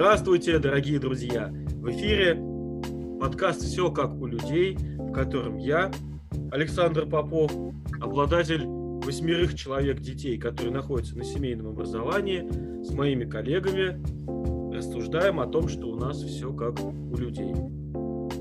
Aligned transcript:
Здравствуйте, 0.00 0.58
дорогие 0.58 0.98
друзья! 0.98 1.52
В 1.74 1.90
эфире 1.90 2.34
подкаст 3.20 3.62
«Все 3.62 3.90
как 3.90 4.14
у 4.14 4.26
людей», 4.26 4.76
в 4.96 5.12
котором 5.12 5.58
я, 5.58 5.90
Александр 6.50 7.06
Попов, 7.06 7.52
обладатель 8.00 8.64
восьмерых 8.64 9.54
человек 9.54 10.00
детей, 10.00 10.38
которые 10.38 10.72
находятся 10.72 11.18
на 11.18 11.24
семейном 11.24 11.68
образовании, 11.68 12.48
с 12.82 12.90
моими 12.92 13.24
коллегами 13.24 14.00
рассуждаем 14.74 15.38
о 15.38 15.46
том, 15.46 15.68
что 15.68 15.88
у 15.88 15.96
нас 15.96 16.22
все 16.22 16.52
как 16.52 16.80
у 16.80 17.16
людей. 17.16 17.54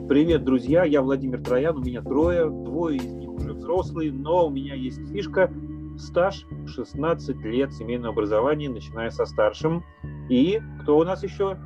Привет, 0.09 0.43
друзья! 0.43 0.85
Я 0.85 1.03
Владимир 1.03 1.39
Троян, 1.39 1.77
у 1.77 1.81
меня 1.81 2.01
трое, 2.01 2.49
двое 2.49 2.97
из 2.97 3.05
них 3.05 3.29
уже 3.29 3.53
взрослые, 3.53 4.11
но 4.11 4.47
у 4.47 4.49
меня 4.49 4.73
есть 4.73 4.97
фишка, 5.11 5.53
стаж 5.99 6.47
16 6.65 7.35
лет 7.41 7.71
семейного 7.71 8.13
образования, 8.13 8.69
начиная 8.69 9.11
со 9.11 9.27
старшим. 9.27 9.85
И 10.27 10.59
кто 10.81 10.97
у 10.97 11.03
нас 11.03 11.21
еще? 11.21 11.59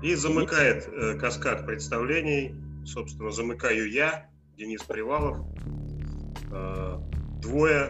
И 0.00 0.14
замыкает 0.14 0.86
э, 0.86 1.18
каскад 1.18 1.66
представлений, 1.66 2.54
собственно, 2.86 3.32
замыкаю 3.32 3.90
я, 3.90 4.30
Денис 4.56 4.80
Привалов. 4.84 5.38
Э, 6.52 6.98
двое 7.42 7.88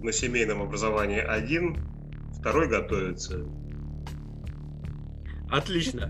на 0.00 0.12
семейном 0.12 0.62
образовании 0.62 1.18
один, 1.18 1.76
второй 2.38 2.68
готовится. 2.68 3.44
Отлично. 5.50 6.08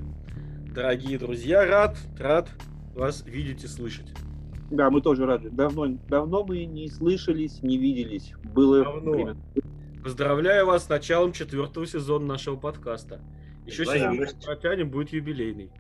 Дорогие 0.75 1.19
друзья, 1.19 1.65
рад, 1.65 1.97
рад 2.19 2.51
вас 2.95 3.25
видеть 3.25 3.65
и 3.65 3.67
слышать. 3.67 4.13
Да, 4.71 4.91
мы 4.91 5.01
тоже 5.01 5.27
рады. 5.27 5.51
Давно, 5.51 5.87
давно 6.09 6.45
мы 6.45 6.65
не 6.65 6.89
слышались, 6.89 7.63
не 7.63 7.77
виделись. 7.77 8.33
Было 8.55 8.85
давно. 8.85 9.13
время. 9.13 9.37
Поздравляю 10.03 10.67
вас 10.67 10.85
с 10.85 10.89
началом 10.89 11.33
четвертого 11.33 11.87
сезона 11.87 12.27
нашего 12.27 12.57
подкаста. 12.57 13.21
Еще 13.67 13.85
сегодня 13.85 14.27
протянем, 14.45 14.91
будет 14.91 15.11
юбилейный. 15.11 15.71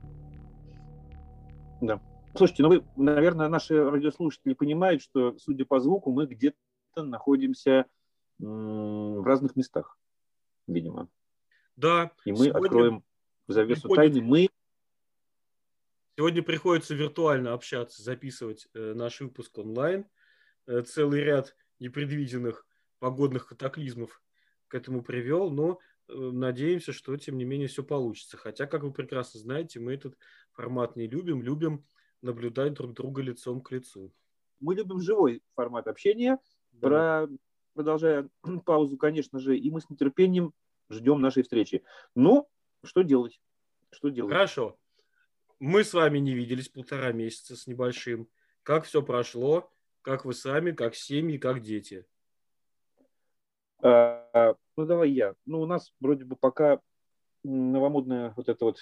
Да. 1.81 2.01
Слушайте, 2.35 2.63
ну 2.63 2.69
вы, 2.69 2.85
наверное, 2.97 3.49
наши 3.49 3.83
радиослушатели 3.83 4.55
понимают, 4.55 5.03
что, 5.03 5.37
судя 5.39 5.65
по 5.65 5.81
звуку, 5.81 6.13
мы 6.13 6.27
где-то 6.27 7.03
находимся 7.03 7.87
в 8.39 9.25
разных 9.25 9.57
местах, 9.57 9.99
видимо. 10.67 11.09
Да. 11.77 12.11
И 12.25 12.33
мы 12.33 12.49
откроем 12.49 13.03
завесу 13.49 13.89
тайны. 13.89 14.21
Мы 14.21 14.49
Сегодня 16.21 16.43
приходится 16.43 16.95
виртуально 16.95 17.55
общаться, 17.55 18.03
записывать 18.03 18.69
э, 18.75 18.93
наш 18.93 19.23
выпуск 19.23 19.57
онлайн. 19.57 20.05
Э, 20.67 20.83
целый 20.83 21.23
ряд 21.23 21.57
непредвиденных 21.79 22.67
погодных 22.99 23.47
катаклизмов 23.47 24.23
к 24.69 24.75
этому 24.75 25.03
привел, 25.03 25.51
но 25.51 25.79
э, 26.09 26.13
надеемся, 26.13 26.93
что 26.93 27.17
тем 27.17 27.39
не 27.39 27.47
менее 27.47 27.69
все 27.69 27.83
получится. 27.83 28.37
Хотя, 28.37 28.67
как 28.67 28.83
вы 28.83 28.93
прекрасно 28.93 29.41
знаете, 29.41 29.81
мы 29.81 29.95
этот 29.95 30.19
формат 30.53 30.95
не 30.95 31.07
любим, 31.07 31.43
любим 31.43 31.87
наблюдать 32.21 32.75
друг 32.75 32.93
друга 32.93 33.23
лицом 33.23 33.63
к 33.63 33.71
лицу. 33.71 34.13
Мы 34.59 34.75
любим 34.75 35.01
живой 35.01 35.43
формат 35.55 35.87
общения. 35.87 36.39
Да. 36.73 36.87
Про... 36.87 37.29
Продолжая 37.73 38.29
паузу, 38.67 38.99
конечно 38.99 39.39
же, 39.39 39.57
и 39.57 39.71
мы 39.71 39.81
с 39.81 39.89
нетерпением 39.89 40.53
ждем 40.91 41.23
нашей 41.23 41.45
встречи. 41.45 41.83
Но 42.15 42.47
что 42.85 43.01
делать? 43.01 43.41
Что 43.91 44.11
делать? 44.11 44.35
Хорошо. 44.35 44.77
Мы 45.61 45.85
с 45.85 45.93
вами 45.93 46.19
не 46.19 46.33
виделись 46.33 46.71
полтора 46.71 47.13
месяца 47.13 47.55
с 47.55 47.67
небольшим. 47.67 48.29
Как 48.63 48.85
все 48.85 49.03
прошло? 49.03 49.71
Как 50.01 50.25
вы 50.25 50.33
сами, 50.33 50.71
как 50.71 50.95
семьи, 50.95 51.37
как 51.37 51.61
дети? 51.61 52.07
А, 53.83 54.55
ну, 54.79 54.87
давай 54.87 55.11
я. 55.11 55.35
Ну, 55.45 55.61
у 55.61 55.67
нас 55.67 55.93
вроде 56.01 56.25
бы 56.25 56.37
пока 56.37 56.81
новомодная 57.43 58.33
вот 58.37 58.49
эта 58.49 58.65
вот 58.65 58.79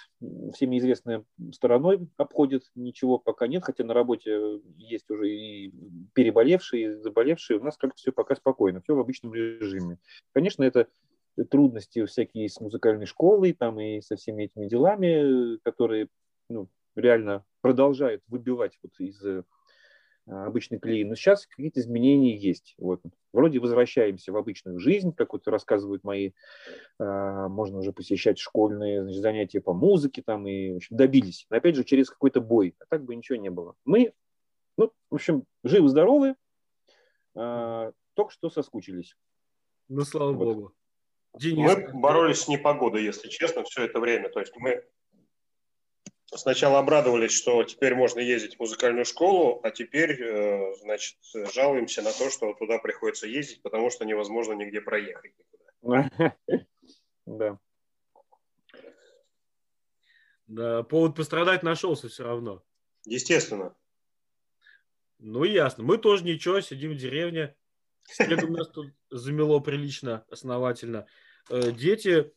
всеми 0.55 0.78
известная 0.78 1.25
стороной 1.53 2.09
обходит, 2.17 2.71
ничего 2.77 3.19
пока 3.19 3.49
нет, 3.49 3.65
хотя 3.65 3.83
на 3.84 3.94
работе 3.94 4.61
есть 4.77 5.11
уже 5.11 5.31
и 5.31 5.72
переболевшие, 6.12 6.84
и 6.84 6.94
заболевшие, 6.94 7.59
у 7.59 7.65
нас 7.65 7.77
как-то 7.77 7.97
все 7.97 8.12
пока 8.12 8.37
спокойно, 8.37 8.81
все 8.81 8.94
в 8.94 9.00
обычном 9.00 9.34
режиме. 9.34 9.99
Конечно, 10.33 10.62
это 10.62 10.88
трудности 11.50 12.05
всякие 12.05 12.49
с 12.49 12.61
музыкальной 12.61 13.06
школой, 13.06 13.53
там 13.53 13.81
и 13.81 14.00
со 14.00 14.17
всеми 14.17 14.44
этими 14.44 14.67
делами, 14.69 15.59
которые 15.59 16.09
ну, 16.49 16.69
реально 16.95 17.45
продолжают 17.61 18.23
выбивать 18.29 18.79
вот 18.83 18.93
из 18.99 19.23
а, 20.29 20.47
обычной 20.47 20.79
колеи. 20.79 21.05
Но 21.05 21.15
сейчас 21.15 21.47
какие-то 21.47 21.81
изменения 21.81 22.37
есть. 22.37 22.75
Вот. 22.79 23.01
Вроде 23.33 23.61
возвращаемся 23.61 24.33
в 24.33 24.37
обычную 24.37 24.79
жизнь, 24.79 25.13
как 25.13 25.33
вот 25.33 25.47
рассказывают 25.49 26.05
мои, 26.05 26.33
э, 26.99 27.47
можно 27.49 27.79
уже 27.79 27.93
посещать 27.93 28.39
школьные 28.39 29.03
значит, 29.03 29.23
занятия 29.23 29.61
по 29.61 29.73
музыке 29.73 30.23
там 30.23 30.47
и 30.47 30.73
в 30.73 30.77
общем, 30.77 30.97
добились. 30.97 31.47
Но 31.51 31.57
опять 31.57 31.77
же, 31.77 31.85
через 31.85 32.11
какой-то 32.11 32.41
бой. 32.41 32.75
А 32.79 32.85
так 32.89 33.05
бы 33.05 33.15
ничего 33.15 33.37
не 33.37 33.51
было. 33.51 33.75
Мы, 33.85 34.13
ну, 34.77 34.93
в 35.11 35.15
общем, 35.15 35.45
живы-здоровы, 35.65 36.35
э, 37.37 37.93
только 38.15 38.33
что 38.33 38.51
соскучились. 38.51 39.17
Ну, 39.89 40.03
слава 40.03 40.33
вот. 40.33 40.45
богу. 40.45 40.73
Денис, 41.39 41.75
мы 41.75 42.01
боролись 42.01 42.41
с 42.41 42.49
непогодой, 42.49 43.05
если 43.05 43.29
честно, 43.29 43.63
все 43.65 43.85
это 43.85 44.01
время. 44.01 44.29
То 44.29 44.41
есть 44.41 44.53
мы 44.57 44.85
сначала 46.34 46.78
обрадовались, 46.78 47.33
что 47.33 47.62
теперь 47.65 47.94
можно 47.94 48.21
ездить 48.21 48.56
в 48.56 48.61
музыкальную 48.61 49.05
школу, 49.05 49.61
а 49.62 49.71
теперь, 49.71 50.22
э, 50.22 50.75
значит, 50.81 51.16
жалуемся 51.55 52.03
на 52.03 52.12
то, 52.12 52.31
что 52.31 52.53
туда 52.55 52.78
приходится 52.78 53.27
ездить, 53.27 53.62
потому 53.62 53.91
что 53.91 54.05
невозможно 54.05 54.53
нигде 54.53 54.81
проехать. 54.81 55.33
Да. 57.27 57.59
Да, 60.47 60.83
повод 60.83 61.15
пострадать 61.15 61.62
нашелся 61.62 62.09
все 62.09 62.25
равно. 62.25 62.65
Естественно. 63.05 63.77
Ну, 65.19 65.44
ясно. 65.44 65.84
Мы 65.84 65.99
тоже 65.99 66.25
ничего, 66.25 66.62
сидим 66.62 66.93
в 66.93 66.97
деревне. 66.97 67.55
Снегом 68.05 68.53
нас 68.53 68.69
тут 68.71 68.87
замело 69.11 69.61
прилично, 69.61 70.25
основательно. 70.31 71.06
Э, 71.50 71.71
дети 71.71 72.33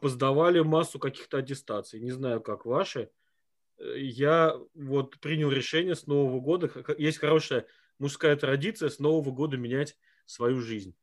поздавали 0.00 0.60
массу 0.60 0.98
каких-то 0.98 1.38
аттестаций. 1.38 2.00
Не 2.00 2.10
знаю, 2.10 2.40
как 2.40 2.66
ваши 2.66 3.10
я 3.80 4.56
вот 4.74 5.18
принял 5.20 5.50
решение 5.50 5.94
с 5.94 6.06
Нового 6.06 6.40
года. 6.40 6.70
Есть 6.98 7.18
хорошая 7.18 7.66
мужская 7.98 8.36
традиция 8.36 8.90
с 8.90 8.98
Нового 8.98 9.30
года 9.30 9.56
менять 9.56 9.96
свою 10.26 10.60
жизнь. 10.60 10.94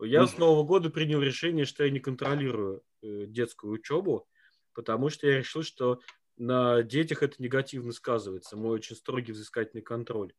Я 0.00 0.26
с 0.26 0.36
Нового 0.38 0.64
года 0.64 0.90
принял 0.90 1.20
решение, 1.20 1.64
что 1.64 1.84
я 1.84 1.90
не 1.90 2.00
контролирую 2.00 2.82
э, 3.02 3.26
детскую 3.26 3.72
учебу, 3.72 4.28
потому 4.72 5.08
что 5.08 5.28
я 5.28 5.38
решил, 5.38 5.62
что 5.62 6.00
на 6.36 6.82
детях 6.82 7.22
это 7.22 7.36
негативно 7.38 7.92
сказывается. 7.92 8.56
Мой 8.56 8.74
очень 8.74 8.96
строгий 8.96 9.32
взыскательный 9.32 9.82
контроль. 9.82 10.32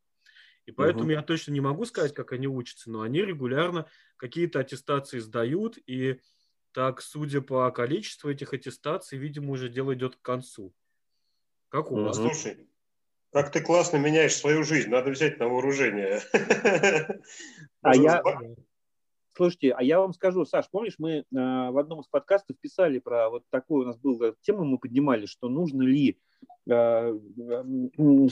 И 0.66 0.72
поэтому 0.72 1.06
угу. 1.06 1.12
я 1.12 1.22
точно 1.22 1.51
не 1.51 1.62
могу 1.62 1.85
сказать, 1.85 2.13
как 2.13 2.34
они 2.34 2.47
учатся, 2.47 2.91
но 2.91 3.01
они 3.01 3.22
регулярно 3.22 3.88
какие-то 4.18 4.59
аттестации 4.59 5.19
сдают, 5.19 5.78
и 5.85 6.19
так, 6.75 7.02
судя 7.02 7.40
по 7.40 7.72
количеству 7.72 8.30
этих 8.30 8.53
аттестаций, 8.53 9.18
видимо, 9.18 9.53
уже 9.53 9.69
дело 9.69 9.94
идет 9.94 10.18
к 10.18 10.22
концу. 10.22 10.74
Как 11.69 11.90
у 11.90 11.96
вас? 11.96 12.18
Слушай, 12.18 12.68
как 13.31 13.50
ты 13.50 13.62
классно 13.62 13.96
меняешь 13.96 14.36
свою 14.36 14.66
жизнь, 14.66 14.90
надо 14.90 15.12
взять 15.12 15.40
на 15.40 15.47
вооружение. 15.47 16.19
А 17.81 17.96
я... 17.96 18.22
Слушайте, 19.34 19.72
а 19.72 19.84
я 19.84 20.00
вам 20.00 20.13
скажу, 20.13 20.44
Саш, 20.44 20.69
помнишь, 20.69 20.96
мы 20.97 21.12
э, 21.19 21.24
в 21.31 21.78
одном 21.78 22.00
из 22.02 22.08
подкастов 22.08 22.58
писали 22.59 23.00
про 23.00 23.30
вот 23.30 23.44
такую 23.50 23.84
у 23.84 23.86
нас 23.86 23.97
была 23.97 24.34
тему, 24.42 24.63
мы 24.66 24.78
поднимали, 24.78 25.28
что 25.28 25.50
нужно 25.50 25.84
ли 25.84 26.18
э, 26.69 27.19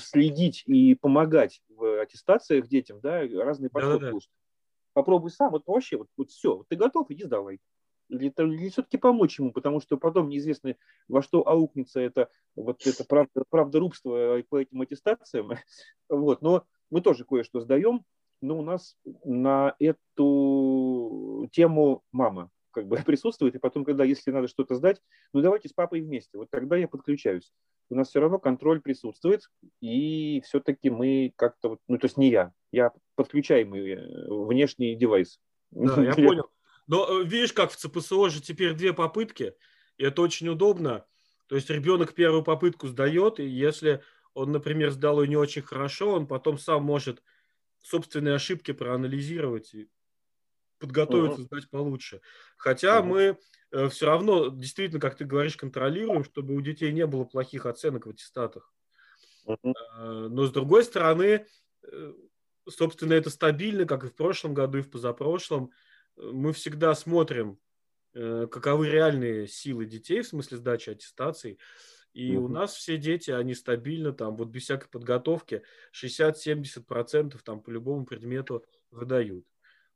следить 0.02 0.64
и 0.66 0.96
помогать 0.96 1.62
в 1.70 2.02
аттестациях 2.02 2.68
детям, 2.68 3.00
да, 3.00 3.22
разные 3.22 3.70
подходы. 3.70 4.00
Да, 4.00 4.12
да, 4.12 4.18
да. 4.18 4.26
Попробуй 4.94 5.30
сам, 5.30 5.52
вот 5.52 5.64
вообще, 5.68 5.98
вот, 5.98 6.08
вот 6.18 6.32
все, 6.32 6.58
вот 6.58 6.68
ты 6.68 6.76
готов, 6.76 7.12
иди 7.12 7.24
сдавай 7.24 7.60
или, 8.10 8.34
или 8.38 8.70
все-таки 8.70 8.98
помочь 8.98 9.40
ему, 9.40 9.52
потому 9.52 9.80
что 9.80 9.98
потом 9.98 10.30
неизвестно, 10.30 10.76
во 11.08 11.22
что 11.22 11.48
аукнется 11.48 12.00
это, 12.00 12.30
вот 12.56 12.86
это 12.86 13.04
правда, 13.06 13.44
правдорубство 13.50 14.42
по 14.50 14.60
этим 14.60 14.82
аттестациям. 14.82 15.52
Вот. 16.10 16.42
Но 16.42 16.66
мы 16.92 17.02
тоже 17.02 17.26
кое-что 17.26 17.62
сдаем, 17.62 18.06
но 18.42 18.60
у 18.60 18.62
нас 18.62 18.98
на 19.24 19.76
эту 19.80 21.50
тему 21.52 22.04
мама 22.12 22.52
как 22.74 22.88
бы 22.88 22.98
присутствует, 23.06 23.56
и 23.56 23.60
потом, 23.60 23.86
когда, 23.86 24.04
если 24.04 24.32
надо 24.32 24.48
что-то 24.48 24.76
сдать, 24.76 25.02
ну 25.34 25.42
давайте 25.42 25.70
с 25.70 25.74
папой 25.74 26.02
вместе, 26.02 26.38
вот 26.38 26.50
тогда 26.52 26.76
я 26.76 26.88
подключаюсь. 26.88 27.52
У 27.90 27.96
нас 27.96 28.10
все 28.10 28.20
равно 28.20 28.40
контроль 28.40 28.82
присутствует, 28.82 29.50
и 29.82 30.42
все-таки 30.42 30.90
мы 30.90 31.34
как-то, 31.36 31.78
ну 31.88 31.98
то 31.98 32.06
есть 32.06 32.18
не 32.18 32.30
я, 32.30 32.52
я 32.72 32.92
подключаемый 33.16 33.92
э, 33.92 34.28
внешний 34.30 34.96
девайс. 34.96 35.40
Да, 35.72 36.02
я 36.02 36.14
понял. 36.16 36.50
Но 36.88 37.22
э, 37.22 37.26
видишь, 37.26 37.54
как 37.54 37.72
в 37.72 37.76
ЦПСО 37.76 38.30
же 38.30 38.42
теперь 38.42 38.74
две 38.74 38.94
попытки, 38.94 39.56
и 39.98 40.04
это 40.04 40.22
очень 40.22 40.50
удобно. 40.50 41.06
То 41.48 41.56
есть 41.56 41.70
ребенок 41.70 42.14
первую 42.14 42.44
попытку 42.44 42.88
сдает, 42.88 43.40
и 43.40 43.46
если 43.46 44.04
он, 44.34 44.52
например, 44.52 44.92
сдал 44.92 45.22
ее 45.22 45.28
не 45.30 45.36
очень 45.36 45.62
хорошо, 45.62 46.14
он 46.14 46.28
потом 46.28 46.58
сам 46.58 46.84
может 46.84 47.22
собственные 47.82 48.36
ошибки 48.36 48.72
проанализировать 48.72 49.74
и 49.74 49.90
подготовиться, 50.80 51.42
uh-huh. 51.42 51.46
сдать 51.46 51.70
получше. 51.70 52.22
Хотя 52.58 53.00
uh-huh. 53.00 53.04
мы 53.04 53.38
э, 53.72 53.90
все 53.90 54.06
равно, 54.06 54.48
действительно, 54.48 55.00
как 55.00 55.16
ты 55.16 55.26
говоришь, 55.26 55.58
контролируем, 55.58 56.24
чтобы 56.24 56.56
у 56.56 56.62
детей 56.62 56.92
не 56.92 57.06
было 57.06 57.26
плохих 57.26 57.66
оценок 57.66 58.06
в 58.06 58.10
аттестатах. 58.10 58.74
Uh-huh. 59.46 59.74
Э, 59.98 60.28
но 60.30 60.46
с 60.46 60.52
другой 60.52 60.84
стороны, 60.84 61.46
э, 61.84 62.14
собственно, 62.70 63.14
это 63.14 63.30
стабильно, 63.30 63.86
как 63.86 64.04
и 64.04 64.08
в 64.08 64.16
прошлом 64.16 64.54
году, 64.54 64.80
и 64.80 64.82
в 64.82 64.90
позапрошлом. 64.90 65.72
Мы 66.18 66.54
всегда 66.54 66.94
смотрим, 66.96 67.60
э, 68.14 68.48
каковы 68.50 68.90
реальные 68.90 69.48
силы 69.48 69.86
детей 69.86 70.22
в 70.22 70.28
смысле 70.28 70.58
сдачи 70.58 70.90
аттестаций. 70.90 71.60
И 72.14 72.36
угу. 72.36 72.46
у 72.46 72.48
нас 72.48 72.76
все 72.76 72.98
дети, 72.98 73.32
они 73.32 73.56
стабильно, 73.56 74.14
там, 74.14 74.36
вот 74.36 74.50
без 74.50 74.64
всякой 74.64 74.88
подготовки, 74.90 75.64
60-70% 76.00 77.40
там 77.44 77.62
по 77.62 77.70
любому 77.72 78.06
предмету 78.06 78.64
выдают. 78.92 79.46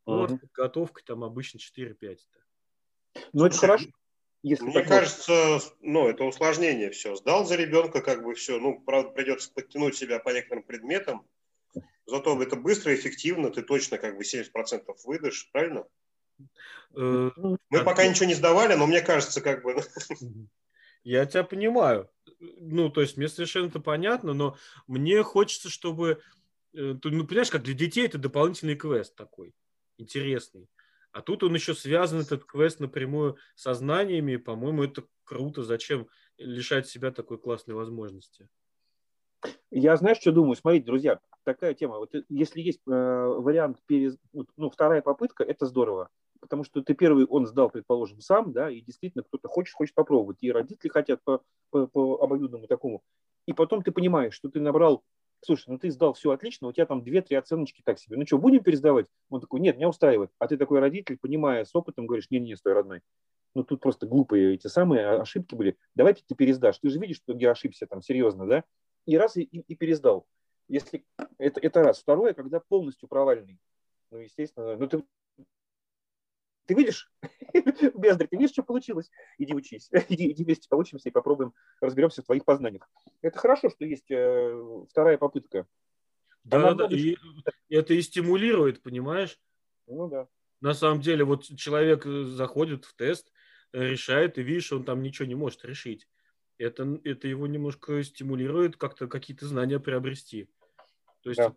Угу. 0.06 0.16
Вот 0.16 0.42
подготовка 0.42 1.04
там 1.06 1.24
обычно 1.24 1.60
4-5. 1.60 2.18
Ну, 3.34 3.46
это 3.46 3.58
хорошо. 3.58 3.90
Если 4.44 4.66
Мне 4.66 4.84
кажется, 4.84 5.60
ну, 5.82 6.08
это 6.08 6.24
усложнение 6.24 6.92
все. 6.92 7.16
Сдал 7.16 7.46
за 7.46 7.56
ребенка, 7.56 8.02
как 8.02 8.24
бы 8.24 8.34
все. 8.36 8.60
Ну, 8.60 8.80
правда, 8.80 9.10
придется 9.10 9.52
подтянуть 9.52 9.98
себя 9.98 10.20
по 10.20 10.30
некоторым 10.30 10.64
предметам. 10.64 11.28
Зато 12.06 12.42
это 12.42 12.56
быстро, 12.56 12.96
эффективно, 12.96 13.50
ты 13.50 13.62
точно 13.62 13.98
как 13.98 14.16
бы 14.16 14.24
70% 14.24 14.86
выдашь, 15.04 15.50
правильно? 15.52 15.86
Э, 16.96 17.32
Мы 17.70 17.84
пока 17.84 18.08
ничего 18.08 18.26
не 18.26 18.34
сдавали, 18.34 18.74
но 18.76 18.88
мне 18.88 19.02
кажется, 19.02 19.42
как 19.42 19.64
бы... 19.64 19.76
Я 21.04 21.26
тебя 21.26 21.44
понимаю. 21.44 22.10
Ну, 22.40 22.90
то 22.90 23.02
есть 23.02 23.18
мне 23.18 23.30
совершенно 23.30 23.68
это 23.68 23.80
понятно, 23.80 24.34
но 24.34 24.58
мне 24.88 25.24
хочется, 25.24 25.70
чтобы... 25.70 26.22
Э, 26.74 26.96
ну, 27.02 27.26
понимаешь, 27.26 27.50
как 27.50 27.64
для 27.64 27.74
детей 27.74 28.06
это 28.06 28.18
дополнительный 28.18 28.76
квест 28.76 29.16
такой, 29.16 29.54
интересный. 29.98 30.68
А 31.12 31.22
тут 31.22 31.44
он 31.44 31.54
еще 31.56 31.74
связан, 31.74 32.20
этот 32.20 32.44
квест, 32.46 32.80
напрямую 32.80 33.38
со 33.56 33.74
знаниями. 33.74 34.36
По-моему, 34.36 34.84
это 34.84 35.06
круто. 35.24 35.64
Зачем 35.64 36.08
лишать 36.38 36.88
себя 36.88 37.12
такой 37.12 37.38
классной 37.40 37.74
возможности? 37.74 38.50
Я, 39.72 39.96
знаешь, 39.98 40.18
что 40.18 40.32
думаю? 40.32 40.56
Смотрите, 40.56 40.86
друзья, 40.86 41.20
такая 41.44 41.74
тема. 41.74 42.00
Вот 42.00 42.14
если 42.30 42.62
есть 42.62 42.82
э, 42.86 42.92
вариант, 42.92 43.82
перез... 43.86 44.18
ну, 44.58 44.70
вторая 44.70 45.02
попытка, 45.02 45.44
это 45.44 45.66
здорово 45.66 46.10
потому 46.40 46.64
что 46.64 46.82
ты 46.82 46.94
первый, 46.94 47.26
он 47.26 47.48
сдал, 47.48 47.70
предположим, 47.70 48.22
сам, 48.22 48.52
да, 48.54 48.70
и 48.70 48.82
действительно 48.82 49.24
кто-то 49.24 49.48
хочет, 49.48 49.74
хочет 49.76 49.96
попробовать, 49.96 50.38
и 50.42 50.52
родители 50.52 50.90
хотят 50.90 51.24
по, 51.24 51.42
по, 51.70 51.88
по 51.88 52.22
обоюдному 52.22 52.68
такому. 52.68 53.04
И 53.46 53.54
потом 53.54 53.82
ты 53.82 53.92
понимаешь, 53.92 54.34
что 54.34 54.50
ты 54.50 54.60
набрал, 54.60 55.04
слушай, 55.42 55.70
ну 55.70 55.78
ты 55.78 55.90
сдал 55.92 56.14
все 56.14 56.32
отлично, 56.32 56.68
у 56.68 56.72
тебя 56.74 56.86
там 56.86 57.04
две-три 57.04 57.36
оценочки 57.38 57.82
так 57.84 58.00
себе, 58.00 58.18
ну 58.18 58.26
что, 58.26 58.38
будем 58.38 58.64
пересдавать? 58.64 59.08
Он 59.30 59.42
такой, 59.42 59.60
нет, 59.60 59.78
меня 59.78 59.90
устраивает. 59.90 60.32
А 60.40 60.48
ты 60.48 60.58
такой 60.58 60.80
родитель, 60.80 61.18
понимая 61.20 61.66
с 61.66 61.76
опытом, 61.76 62.08
говоришь, 62.08 62.30
не-не, 62.30 62.56
стой, 62.56 62.74
родной, 62.74 63.02
ну 63.56 63.64
тут 63.64 63.82
просто 63.82 64.06
глупые 64.06 64.56
эти 64.56 64.68
самые 64.68 65.08
ошибки 65.08 65.56
были, 65.56 65.78
давайте 65.96 66.24
ты 66.28 66.36
пересдашь, 66.36 66.80
ты 66.80 66.90
же 66.90 67.00
видишь, 67.00 67.18
что 67.18 67.34
я 67.34 67.52
ошибся 67.52 67.88
там 67.88 68.02
серьезно, 68.02 68.46
да, 68.46 68.64
и 69.06 69.18
раз 69.18 69.38
и, 69.38 69.44
и, 69.44 69.60
и 69.60 69.76
пересдал. 69.76 70.28
Если 70.68 71.06
это, 71.38 71.60
это 71.62 71.84
раз. 71.84 72.00
Второе, 72.00 72.34
когда 72.34 72.60
полностью 72.60 73.08
провальный. 73.08 73.60
Ну, 74.12 74.20
естественно, 74.20 74.76
ну 74.76 74.88
ты 74.88 75.04
ты 76.68 76.74
видишь, 76.74 77.10
Бездарь, 77.96 78.28
ты 78.28 78.38
видишь, 78.38 78.52
что 78.52 78.62
получилось? 78.62 79.10
Иди 79.38 79.54
учись. 79.54 79.90
Иди, 80.10 80.32
иди 80.32 80.44
вместе 80.44 80.68
поучимся 80.70 81.10
и 81.10 81.12
попробуем, 81.12 81.54
разберемся 81.82 82.22
в 82.22 82.26
твоих 82.26 82.46
познаниях. 82.46 82.88
Это 83.22 83.40
хорошо, 83.40 83.70
что 83.70 83.86
есть 83.86 84.12
э, 84.12 84.86
вторая 84.90 85.18
попытка. 85.18 85.66
Да, 86.44 86.74
да, 86.74 86.88
да. 86.88 86.96
И 86.96 87.18
это 87.70 87.94
и 87.94 88.02
стимулирует, 88.02 88.84
понимаешь? 88.84 89.40
Ну 89.88 90.08
да. 90.08 90.28
На 90.60 90.74
самом 90.74 91.02
деле, 91.02 91.24
вот 91.24 91.44
человек 91.44 92.06
э, 92.06 92.24
заходит 92.26 92.86
в 92.86 92.96
тест, 92.96 93.32
э, 93.72 93.84
решает, 93.84 94.38
и 94.38 94.44
видишь, 94.44 94.72
он 94.74 94.84
там 94.84 95.02
ничего 95.02 95.28
не 95.28 95.36
может 95.36 95.64
решить. 95.66 96.08
Это, 96.58 97.00
это 97.04 97.28
его 97.28 97.48
немножко 97.48 98.04
стимулирует 98.04 98.76
как-то 98.78 99.08
какие-то 99.08 99.46
знания 99.46 99.80
приобрести. 99.80 100.50
То 101.22 101.30
есть 101.30 101.40
да. 101.40 101.54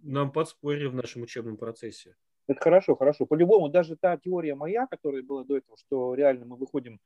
нам 0.00 0.32
подспорье 0.32 0.88
в 0.88 0.94
нашем 0.94 1.22
учебном 1.22 1.56
процессе. 1.56 2.16
Это 2.48 2.60
хорошо, 2.60 2.96
хорошо. 2.96 3.26
По-любому, 3.26 3.68
даже 3.68 3.96
та 3.96 4.16
теория 4.16 4.54
моя, 4.54 4.86
которая 4.86 5.22
была 5.22 5.44
до 5.44 5.58
этого, 5.58 5.76
что 5.78 6.14
реально 6.14 6.46
мы 6.46 6.56
выходим 6.56 7.00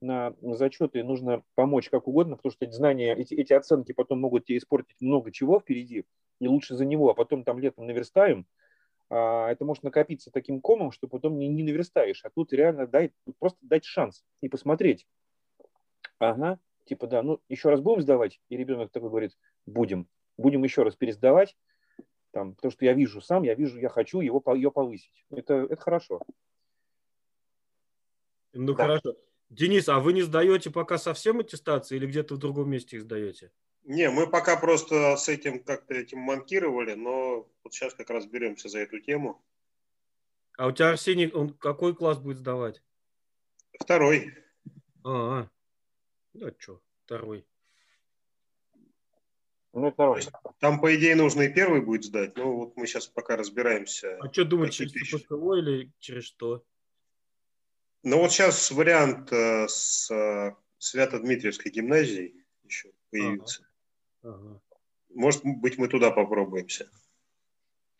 на 0.00 0.34
зачеты, 0.40 1.04
нужно 1.04 1.42
помочь 1.54 1.90
как 1.90 2.08
угодно, 2.08 2.36
потому 2.36 2.52
что 2.52 2.64
эти 2.64 2.72
знания, 2.72 3.14
эти, 3.14 3.34
эти 3.34 3.52
оценки 3.52 3.92
потом 3.92 4.20
могут 4.20 4.46
тебе 4.46 4.58
испортить 4.58 4.96
много 5.00 5.30
чего 5.30 5.60
впереди, 5.60 6.04
и 6.40 6.48
лучше 6.48 6.74
за 6.74 6.84
него, 6.86 7.10
а 7.10 7.14
потом 7.14 7.44
там 7.44 7.58
летом 7.58 7.86
наверстаем, 7.86 8.46
а, 9.10 9.50
это 9.50 9.64
может 9.64 9.82
накопиться 9.82 10.30
таким 10.30 10.60
комом, 10.60 10.92
что 10.92 11.08
потом 11.08 11.38
не, 11.38 11.48
не 11.48 11.62
наверстаешь. 11.62 12.24
А 12.24 12.30
тут 12.30 12.52
реально 12.52 12.86
дай, 12.86 13.12
просто 13.38 13.58
дать 13.62 13.84
шанс 13.84 14.24
и 14.40 14.48
посмотреть. 14.48 15.06
Ага, 16.18 16.58
типа 16.86 17.06
да, 17.06 17.22
ну 17.22 17.40
еще 17.48 17.70
раз 17.70 17.80
будем 17.80 18.02
сдавать? 18.02 18.40
И 18.48 18.56
ребенок 18.56 18.92
такой 18.92 19.10
говорит, 19.10 19.36
будем. 19.66 20.06
Будем 20.38 20.62
еще 20.62 20.84
раз 20.84 20.96
пересдавать, 20.96 21.56
там, 22.32 22.54
потому 22.54 22.72
что 22.72 22.84
я 22.84 22.92
вижу 22.92 23.20
сам, 23.20 23.42
я 23.42 23.54
вижу, 23.54 23.78
я 23.78 23.88
хочу 23.88 24.20
его, 24.20 24.42
ее 24.54 24.70
повысить. 24.70 25.24
Это, 25.30 25.54
это 25.54 25.76
хорошо. 25.76 26.22
Ну 28.52 28.74
да. 28.74 28.84
хорошо. 28.84 29.16
Денис, 29.48 29.88
а 29.88 29.98
вы 29.98 30.12
не 30.12 30.22
сдаете 30.22 30.70
пока 30.70 30.96
совсем 30.96 31.40
аттестации 31.40 31.96
или 31.96 32.06
где-то 32.06 32.34
в 32.34 32.38
другом 32.38 32.70
месте 32.70 32.96
их 32.96 33.02
сдаете? 33.02 33.50
Не, 33.84 34.10
мы 34.10 34.28
пока 34.28 34.56
просто 34.56 35.16
с 35.16 35.28
этим 35.28 35.64
как-то 35.64 35.94
этим 35.94 36.18
манкировали, 36.18 36.94
но 36.94 37.48
вот 37.64 37.74
сейчас 37.74 37.94
как 37.94 38.10
раз 38.10 38.26
беремся 38.26 38.68
за 38.68 38.80
эту 38.80 39.00
тему. 39.00 39.42
А 40.56 40.66
у 40.66 40.72
тебя 40.72 40.90
Арсений, 40.90 41.30
он 41.30 41.54
какой 41.54 41.94
класс 41.94 42.18
будет 42.18 42.38
сдавать? 42.38 42.82
Второй. 43.80 44.34
А, 45.02 45.42
-а. 45.42 45.48
да 46.34 46.52
что, 46.58 46.80
второй. 47.04 47.46
Ну, 49.72 49.86
это 49.86 49.98
нормально. 49.98 50.30
Там, 50.58 50.80
по 50.80 50.94
идее, 50.96 51.14
нужно 51.14 51.42
и 51.42 51.52
первый 51.52 51.80
будет 51.80 52.04
сдать, 52.04 52.36
но 52.36 52.56
вот 52.56 52.76
мы 52.76 52.86
сейчас 52.86 53.06
пока 53.06 53.36
разбираемся. 53.36 54.16
А 54.20 54.32
что 54.32 54.44
думать, 54.44 54.72
через 54.72 54.92
ППО 54.92 55.56
или 55.56 55.92
через 56.00 56.24
что? 56.24 56.64
Ну, 58.02 58.18
вот 58.18 58.32
сейчас 58.32 58.70
вариант 58.70 59.30
э, 59.32 59.68
с 59.68 60.10
э, 60.10 60.56
Свято-Дмитриевской 60.78 61.70
гимназией 61.70 62.44
еще 62.64 62.90
появится. 63.10 63.66
Ага. 64.22 64.34
Ага. 64.34 64.60
Может 65.10 65.42
быть, 65.44 65.76
мы 65.76 65.88
туда 65.88 66.10
попробуемся. 66.10 66.90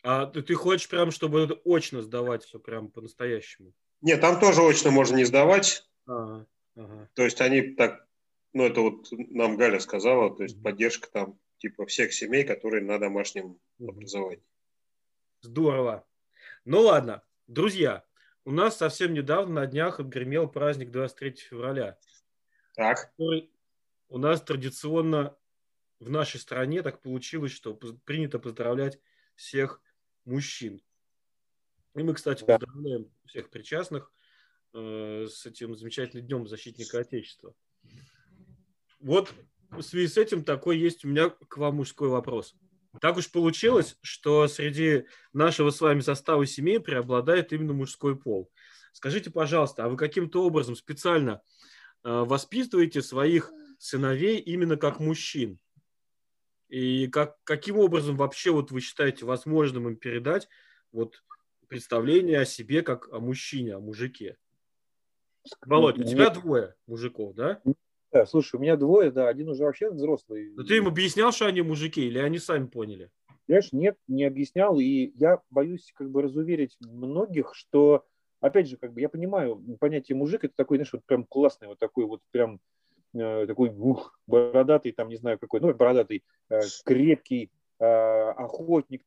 А 0.03 0.25
ты, 0.25 0.41
ты 0.41 0.55
хочешь 0.55 0.89
прям, 0.89 1.11
чтобы 1.11 1.41
это 1.41 1.59
очно 1.63 2.01
сдавать 2.01 2.43
все 2.43 2.59
прям 2.59 2.89
по-настоящему? 2.89 3.73
Нет, 4.01 4.19
там 4.19 4.39
тоже 4.39 4.61
очно 4.61 4.89
можно 4.89 5.15
не 5.15 5.25
сдавать. 5.25 5.87
Ага. 6.07 6.47
Ага. 6.75 7.09
То 7.13 7.23
есть 7.23 7.39
они 7.41 7.61
так, 7.61 8.07
ну 8.53 8.63
это 8.65 8.81
вот 8.81 9.07
нам 9.11 9.57
Галя 9.57 9.79
сказала, 9.79 10.35
то 10.35 10.43
есть 10.43 10.61
поддержка 10.61 11.09
там 11.11 11.39
типа 11.61 11.85
всех 11.85 12.11
семей, 12.11 12.43
которые 12.43 12.83
на 12.83 12.97
домашнем 12.97 13.59
образовании. 13.79 14.43
Здорово. 15.41 16.07
Ну 16.65 16.81
ладно, 16.81 17.23
друзья, 17.47 18.03
у 18.45 18.51
нас 18.51 18.77
совсем 18.77 19.13
недавно 19.13 19.61
на 19.61 19.67
днях 19.67 19.99
отгремел 19.99 20.49
праздник 20.49 20.89
23 20.89 21.35
февраля. 21.35 21.99
Так. 22.73 23.13
у 24.07 24.17
нас 24.17 24.41
традиционно 24.41 25.37
в 25.99 26.09
нашей 26.09 26.39
стране 26.39 26.81
так 26.81 27.01
получилось, 27.01 27.51
что 27.51 27.75
принято 27.75 28.39
поздравлять 28.39 28.99
всех 29.35 29.81
мужчин. 30.25 30.81
И 31.93 32.01
мы, 32.01 32.15
кстати, 32.15 32.43
да. 32.43 32.57
поздравляем 32.57 33.11
всех 33.25 33.51
причастных 33.51 34.11
э, 34.73 35.27
с 35.29 35.45
этим 35.45 35.75
замечательным 35.75 36.25
днем 36.25 36.47
защитника 36.47 36.99
Отечества. 36.99 37.53
Вот 38.99 39.31
в 39.71 39.81
связи 39.81 40.07
с 40.07 40.17
этим 40.17 40.43
такой 40.43 40.77
есть 40.77 41.05
у 41.05 41.07
меня 41.07 41.29
к 41.29 41.57
вам 41.57 41.75
мужской 41.75 42.09
вопрос. 42.09 42.55
Так 42.99 43.17
уж 43.17 43.31
получилось, 43.31 43.97
что 44.01 44.47
среди 44.47 45.05
нашего 45.31 45.69
с 45.69 45.79
вами 45.79 46.01
состава 46.01 46.45
семей 46.45 46.79
преобладает 46.79 47.53
именно 47.53 47.73
мужской 47.73 48.17
пол. 48.17 48.51
Скажите, 48.91 49.31
пожалуйста, 49.31 49.85
а 49.85 49.89
вы 49.89 49.95
каким-то 49.95 50.43
образом 50.43 50.75
специально 50.75 51.41
э, 52.03 52.09
воспитываете 52.09 53.01
своих 53.01 53.51
сыновей 53.79 54.39
именно 54.39 54.75
как 54.75 54.99
мужчин? 54.99 55.57
И 56.67 57.07
как, 57.07 57.37
каким 57.45 57.77
образом 57.77 58.17
вообще 58.17 58.51
вот 58.51 58.71
вы 58.71 58.81
считаете 58.81 59.25
возможным 59.25 59.87
им 59.87 59.95
передать 59.95 60.49
вот 60.91 61.23
представление 61.67 62.41
о 62.41 62.45
себе 62.45 62.81
как 62.81 63.07
о 63.13 63.19
мужчине, 63.19 63.75
о 63.75 63.79
мужике? 63.79 64.37
Володь, 65.65 65.97
у 65.97 66.03
тебя 66.03 66.29
двое 66.29 66.75
мужиков, 66.87 67.33
да? 67.35 67.61
Да, 68.11 68.25
слушай, 68.25 68.57
у 68.57 68.59
меня 68.59 68.75
двое, 68.75 69.09
да, 69.11 69.29
один 69.29 69.49
уже 69.49 69.63
вообще 69.63 69.89
взрослый. 69.89 70.51
Но 70.55 70.63
ты 70.63 70.77
им 70.77 70.87
объяснял, 70.87 71.31
что 71.31 71.45
они 71.45 71.61
мужики, 71.61 72.05
или 72.05 72.19
они 72.19 72.39
сами 72.39 72.67
поняли? 72.67 73.09
Знаешь, 73.47 73.69
нет, 73.71 73.97
не 74.07 74.25
объяснял, 74.25 74.79
и 74.79 75.11
я 75.15 75.41
боюсь 75.49 75.91
как 75.95 76.09
бы 76.09 76.21
разуверить 76.21 76.77
многих, 76.79 77.53
что, 77.53 78.05
опять 78.39 78.67
же, 78.67 78.77
как 78.77 78.93
бы 78.93 79.01
я 79.01 79.09
понимаю, 79.09 79.61
понятие 79.79 80.17
мужик 80.17 80.43
это 80.43 80.53
такой, 80.55 80.77
знаешь, 80.77 80.93
вот 80.93 81.05
прям 81.05 81.25
классный, 81.25 81.67
вот 81.67 81.79
такой 81.79 82.05
вот 82.05 82.21
прям 82.31 82.59
э, 83.13 83.45
такой 83.47 83.69
ух, 83.69 84.19
бородатый, 84.27 84.91
там 84.91 85.07
не 85.09 85.15
знаю 85.15 85.39
какой, 85.39 85.61
ну 85.61 85.73
бородатый, 85.73 86.23
э, 86.49 86.59
крепкий 86.85 87.49
э, 87.79 87.85
охотник, 87.85 89.03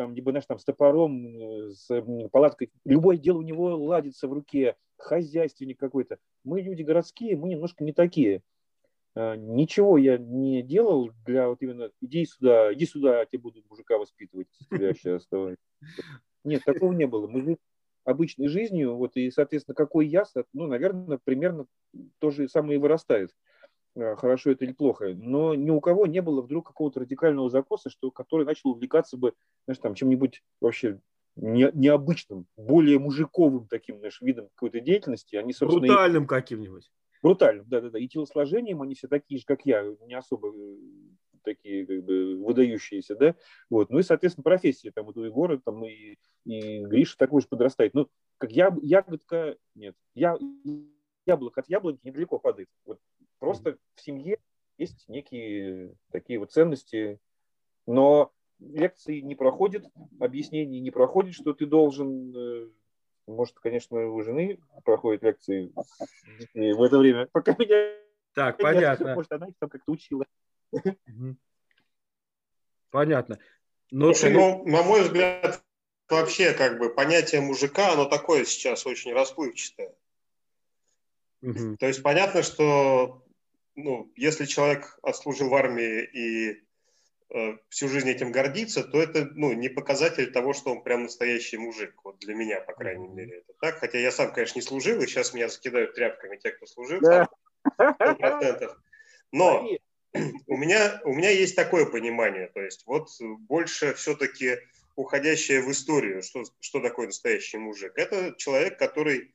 там, 0.00 0.14
либо, 0.14 0.30
знаешь, 0.30 0.46
там, 0.46 0.58
с 0.58 0.64
топором, 0.64 1.26
э, 1.26 1.72
с 1.72 2.02
палаткой. 2.32 2.70
Любое 2.86 3.18
дело 3.18 3.36
у 3.36 3.42
него 3.42 3.76
ладится 3.76 4.28
в 4.28 4.32
руке, 4.32 4.76
хозяйственник 4.96 5.78
какой-то. 5.78 6.16
Мы 6.42 6.62
люди 6.62 6.80
городские, 6.80 7.36
мы 7.36 7.50
немножко 7.50 7.84
не 7.84 7.92
такие. 7.92 8.40
А, 9.14 9.36
ничего 9.36 9.98
я 9.98 10.16
не 10.16 10.62
делал 10.62 11.10
для 11.26 11.48
вот 11.48 11.60
именно 11.60 11.90
иди 12.00 12.24
сюда, 12.24 12.72
иди 12.72 12.86
сюда, 12.86 13.18
я 13.18 13.26
тебе 13.26 13.40
буду 13.40 13.62
мужика 13.68 13.98
воспитывать, 13.98 14.48
тебя 14.70 14.94
сейчас. 14.94 15.28
Нет, 16.44 16.64
такого 16.64 16.94
не 16.94 17.06
было. 17.06 17.26
Мы 17.26 17.58
обычной 18.04 18.48
жизнью, 18.48 18.96
вот 18.96 19.18
и, 19.18 19.30
соответственно, 19.30 19.74
какой 19.74 20.06
я, 20.06 20.24
ну, 20.54 20.66
наверное, 20.66 21.20
примерно 21.22 21.66
то 22.20 22.30
же 22.30 22.48
самое 22.48 22.76
и 22.76 22.80
вырастает. 22.80 23.34
А, 23.96 24.16
хорошо 24.16 24.50
это 24.50 24.64
или 24.64 24.72
плохо, 24.72 25.14
но 25.14 25.54
ни 25.54 25.70
у 25.70 25.80
кого 25.80 26.06
не 26.06 26.20
было 26.20 26.42
вдруг 26.42 26.66
какого-то 26.66 27.00
радикального 27.00 27.50
закоса, 27.50 27.90
что, 27.90 28.10
который 28.10 28.46
начал 28.46 28.70
увлекаться 28.70 29.16
бы, 29.16 29.34
знаешь, 29.66 29.78
там, 29.78 29.94
чем-нибудь 29.94 30.42
вообще 30.60 31.00
не, 31.36 31.70
необычным, 31.72 32.46
более 32.56 32.98
мужиковым 32.98 33.66
таким, 33.68 33.98
знаешь, 33.98 34.20
видом 34.20 34.48
какой-то 34.54 34.80
деятельности. 34.80 35.36
Они, 35.36 35.52
Брутальным 35.60 36.24
и... 36.24 36.26
каким-нибудь. 36.26 36.90
Брутальным, 37.22 37.66
да-да-да. 37.68 37.98
И 37.98 38.08
телосложением 38.08 38.82
они 38.82 38.94
все 38.94 39.08
такие 39.08 39.38
же, 39.38 39.44
как 39.46 39.66
я, 39.66 39.84
не 40.06 40.14
особо 40.14 40.48
э, 40.48 40.76
такие 41.42 41.86
как 41.86 42.04
бы 42.04 42.36
выдающиеся, 42.36 43.16
да, 43.16 43.34
вот, 43.68 43.90
ну 43.90 43.98
и, 43.98 44.02
соответственно, 44.02 44.44
профессия, 44.44 44.90
там, 44.90 45.06
вот 45.06 45.16
у 45.16 45.24
Егора, 45.24 45.58
там, 45.58 45.84
и, 45.84 46.16
и 46.44 46.84
Гриша 46.84 47.16
такой 47.18 47.42
же 47.42 47.48
подрастает, 47.48 47.94
ну, 47.94 48.08
как 48.38 48.52
я, 48.52 48.74
ягодка, 48.82 49.56
нет, 49.74 49.94
я, 50.14 50.38
яблоко 51.26 51.60
от 51.60 51.68
яблоньки 51.68 52.06
недалеко 52.06 52.38
падает, 52.38 52.68
вот, 52.84 52.98
просто 53.40 53.76
в 53.96 54.00
семье 54.00 54.38
есть 54.78 55.08
некие 55.08 55.94
такие 56.12 56.38
вот 56.38 56.52
ценности, 56.52 57.18
но 57.86 58.32
лекции 58.60 59.20
не 59.20 59.34
проходят, 59.34 59.84
объяснений 60.20 60.80
не 60.80 60.92
проходит, 60.92 61.34
что 61.34 61.52
ты 61.52 61.66
должен, 61.66 62.34
э, 62.36 62.68
может, 63.26 63.58
конечно, 63.58 64.06
у 64.08 64.22
жены 64.22 64.60
проходят 64.84 65.22
лекции 65.24 65.72
в 66.54 66.82
это 66.82 66.98
время, 66.98 67.28
пока 67.32 67.56
меня 67.58 68.00
так, 68.32 68.58
понятно. 68.58 69.14
Может, 69.14 69.32
она 69.32 69.48
их 69.48 69.54
там 69.58 69.68
как-то 69.68 69.92
учила. 69.92 70.24
Понятно. 72.90 73.38
Но 73.90 74.12
Слушай, 74.12 74.32
ты... 74.32 74.38
ну, 74.38 74.64
на 74.66 74.82
мой 74.82 75.02
взгляд, 75.02 75.62
вообще 76.08 76.52
как 76.52 76.78
бы 76.78 76.94
понятие 76.94 77.40
мужика, 77.40 77.92
оно 77.92 78.04
такое 78.04 78.44
сейчас 78.44 78.86
очень 78.86 79.12
расплывчатое. 79.12 79.94
Угу. 81.42 81.76
То 81.78 81.86
есть 81.86 82.02
понятно, 82.02 82.42
что 82.42 83.24
ну, 83.82 84.12
если 84.16 84.44
человек 84.44 84.98
отслужил 85.02 85.48
в 85.48 85.54
армии 85.54 86.02
и 86.02 86.62
э, 87.34 87.56
всю 87.68 87.88
жизнь 87.88 88.08
этим 88.08 88.32
гордится, 88.32 88.84
то 88.84 89.00
это 89.00 89.30
ну, 89.34 89.52
не 89.52 89.68
показатель 89.68 90.32
того, 90.32 90.52
что 90.52 90.70
он 90.70 90.82
прям 90.82 91.04
настоящий 91.04 91.56
мужик. 91.56 91.94
Вот 92.04 92.18
для 92.18 92.34
меня, 92.34 92.60
по 92.60 92.72
крайней 92.72 93.08
мере, 93.08 93.38
это 93.38 93.52
так. 93.60 93.78
Хотя 93.78 93.98
я 93.98 94.10
сам, 94.10 94.32
конечно, 94.32 94.58
не 94.58 94.62
служил, 94.62 95.00
и 95.00 95.06
сейчас 95.06 95.34
меня 95.34 95.48
закидают 95.48 95.94
тряпками 95.94 96.36
те, 96.36 96.50
кто 96.50 96.66
служил. 96.66 97.00
Да. 97.00 97.28
100%. 97.78 98.70
Но 99.32 99.68
у 100.46 100.56
меня, 100.56 101.00
у 101.04 101.14
меня 101.14 101.30
есть 101.30 101.56
такое 101.56 101.86
понимание, 101.86 102.48
то 102.48 102.60
есть 102.60 102.84
вот 102.86 103.08
больше 103.20 103.94
все-таки 103.94 104.58
уходящее 104.96 105.62
в 105.62 105.70
историю, 105.70 106.22
что, 106.22 106.44
что 106.60 106.80
такое 106.80 107.06
настоящий 107.06 107.58
мужик. 107.58 107.92
Это 107.96 108.34
человек, 108.36 108.78
который 108.78 109.34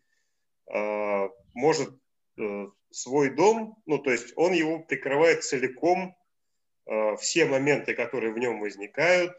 э, 0.72 1.30
может 1.54 1.90
э, 2.38 2.68
свой 2.96 3.30
дом, 3.30 3.78
ну 3.86 4.00
то 4.00 4.12
есть 4.12 4.32
он 4.38 4.54
его 4.54 4.80
прикрывает 4.80 5.44
целиком, 5.44 6.16
э, 6.86 7.18
все 7.18 7.46
моменты, 7.46 7.94
которые 7.94 8.32
в 8.32 8.38
нем 8.38 8.62
возникают, 8.62 9.36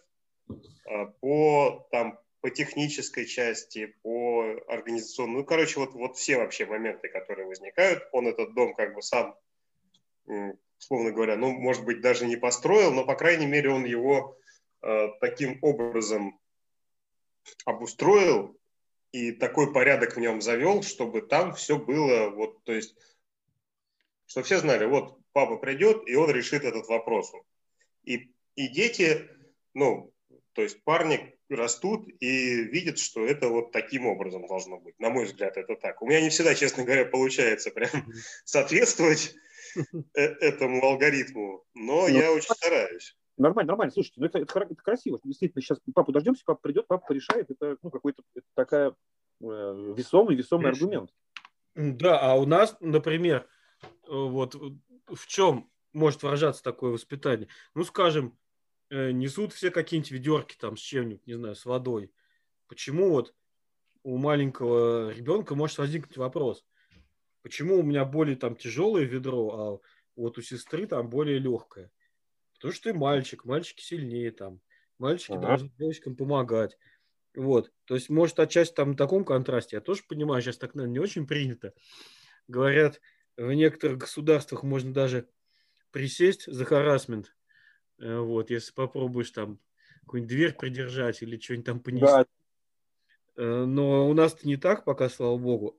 э, 0.48 1.06
по, 1.20 1.88
там, 1.90 2.18
по 2.42 2.50
технической 2.50 3.25
части, 3.25 3.94
по 4.02 4.44
организационной, 4.68 5.38
ну 5.38 5.44
короче, 5.44 5.80
вот, 5.80 5.94
вот 5.94 6.16
все 6.18 6.36
вообще 6.36 6.66
моменты, 6.66 7.08
которые 7.08 7.46
возникают, 7.46 8.06
он 8.12 8.28
этот 8.28 8.52
дом 8.54 8.75
как 8.75 8.94
бы 8.94 9.00
сам 9.00 9.34
условно 10.78 11.10
говоря, 11.12 11.36
ну, 11.36 11.52
может 11.52 11.84
быть, 11.84 12.02
даже 12.02 12.26
не 12.26 12.36
построил, 12.36 12.92
но, 12.92 13.06
по 13.06 13.14
крайней 13.14 13.46
мере, 13.46 13.70
он 13.70 13.84
его 13.84 14.36
э, 14.82 15.08
таким 15.20 15.58
образом 15.62 16.38
обустроил 17.64 18.58
и 19.12 19.32
такой 19.32 19.72
порядок 19.72 20.16
в 20.16 20.20
нем 20.20 20.42
завел, 20.42 20.82
чтобы 20.82 21.22
там 21.22 21.54
все 21.54 21.78
было, 21.78 22.28
вот, 22.28 22.62
то 22.64 22.72
есть, 22.72 22.96
что 24.26 24.42
все 24.42 24.59
знали, 24.59 24.85
вот 24.87 25.18
папа 25.33 25.56
придет, 25.56 26.09
и 26.09 26.14
он 26.14 26.30
решит 26.30 26.64
этот 26.64 26.87
вопрос. 26.88 27.33
И, 28.04 28.33
и 28.54 28.68
дети, 28.68 29.28
ну, 29.75 30.12
то 30.52 30.62
есть 30.62 30.83
парни 30.85 31.37
растут 31.49 32.09
и 32.21 32.64
видят, 32.64 32.99
что 32.99 33.25
это 33.25 33.49
вот 33.49 33.73
таким 33.73 34.06
образом 34.06 34.47
должно 34.47 34.78
быть. 34.78 34.99
На 34.99 35.11
мой 35.11 35.26
взгляд, 35.26 35.56
это 35.56 35.76
так. 35.76 36.02
У 36.02 36.06
меня 36.06 36.21
не 36.21 36.30
всегда, 36.30 36.54
честно 36.54 36.85
говоря, 36.85 37.04
получается 37.04 37.71
прям 37.71 37.90
соответствовать 38.45 39.35
Э, 40.14 40.23
этому 40.40 40.85
алгоритму, 40.85 41.64
но 41.75 42.02
ну, 42.02 42.09
я 42.09 42.33
очень 42.33 42.54
стараюсь. 42.54 43.16
Нормально, 43.37 43.73
нормально. 43.73 43.92
Слушайте, 43.92 44.21
ну 44.21 44.26
это, 44.26 44.38
это, 44.38 44.61
это 44.61 44.83
красиво. 44.83 45.21
Действительно, 45.23 45.62
сейчас 45.62 45.78
папу 45.95 46.12
дождемся, 46.12 46.42
папа 46.47 46.61
придет, 46.62 46.87
папа 46.87 47.12
решает. 47.12 47.50
Это 47.50 47.76
ну, 47.83 47.90
какой-то 47.90 48.23
такая 48.54 48.90
э, 48.90 48.95
весомый, 49.42 50.37
весомый 50.37 50.66
Конечно. 50.66 50.87
аргумент. 50.87 51.11
Да, 51.75 52.18
а 52.21 52.35
у 52.37 52.47
нас, 52.47 52.76
например, 52.80 53.42
э, 53.42 53.47
вот 54.06 54.54
в 55.06 55.26
чем 55.26 55.71
может 55.92 56.23
выражаться 56.23 56.62
такое 56.62 56.92
воспитание? 56.92 57.49
Ну, 57.75 57.85
скажем, 57.85 58.38
э, 58.90 59.11
несут 59.11 59.52
все 59.52 59.71
какие-нибудь 59.71 60.11
ведерки 60.11 60.56
там 60.59 60.76
с 60.76 60.80
чем-нибудь, 60.80 61.26
не 61.26 61.35
знаю, 61.35 61.54
с 61.54 61.64
водой. 61.64 62.12
Почему 62.66 63.11
вот 63.11 63.35
у 64.02 64.16
маленького 64.16 65.11
ребенка 65.11 65.54
может 65.54 65.78
возникнуть 65.78 66.16
вопрос– 66.16 66.64
Почему 67.47 67.78
у 67.78 67.83
меня 67.85 68.04
более 68.04 68.35
там 68.35 68.56
тяжелое 68.56 69.04
ведро, 69.04 69.50
а 69.54 69.78
вот 70.16 70.37
у 70.37 70.42
сестры 70.42 70.85
там 70.88 71.09
более 71.09 71.38
легкое? 71.38 71.92
Потому 72.54 72.73
что 72.73 72.90
ты 72.90 72.99
мальчик, 72.99 73.45
мальчики 73.45 73.85
сильнее 73.85 74.33
там. 74.33 74.61
Мальчики 74.99 75.30
ага. 75.30 75.47
должны 75.47 75.71
девочкам 75.78 76.16
помогать. 76.16 76.76
Вот. 77.37 77.71
То 77.85 77.95
есть, 77.95 78.11
может, 78.11 78.40
отчасти 78.40 78.75
там 78.75 78.90
на 78.90 78.97
таком 78.97 79.25
контрасте. 79.25 79.76
Я 79.76 79.80
тоже 79.80 80.02
понимаю, 80.09 80.42
сейчас 80.42 80.59
так, 80.59 80.75
наверное, 80.75 80.95
не 80.95 80.99
очень 80.99 81.25
принято. 81.25 81.73
Говорят, 82.49 83.00
в 83.36 83.52
некоторых 83.52 83.98
государствах 83.98 84.62
можно 84.62 84.92
даже 84.92 85.28
присесть 85.90 86.50
за 86.50 86.64
харасмент. 86.64 87.34
Э, 87.98 88.18
вот, 88.18 88.50
если 88.50 88.72
попробуешь 88.72 89.30
там 89.30 89.58
какую-нибудь 90.00 90.30
дверь 90.30 90.54
придержать 90.54 91.22
или 91.22 91.38
что-нибудь 91.38 91.66
там 91.66 91.80
понести. 91.80 92.06
Да. 92.06 92.26
Э, 93.36 93.64
но 93.64 94.08
у 94.08 94.14
нас-то 94.14 94.46
не 94.46 94.56
так 94.56 94.84
пока, 94.84 95.08
слава 95.08 95.36
богу 95.36 95.78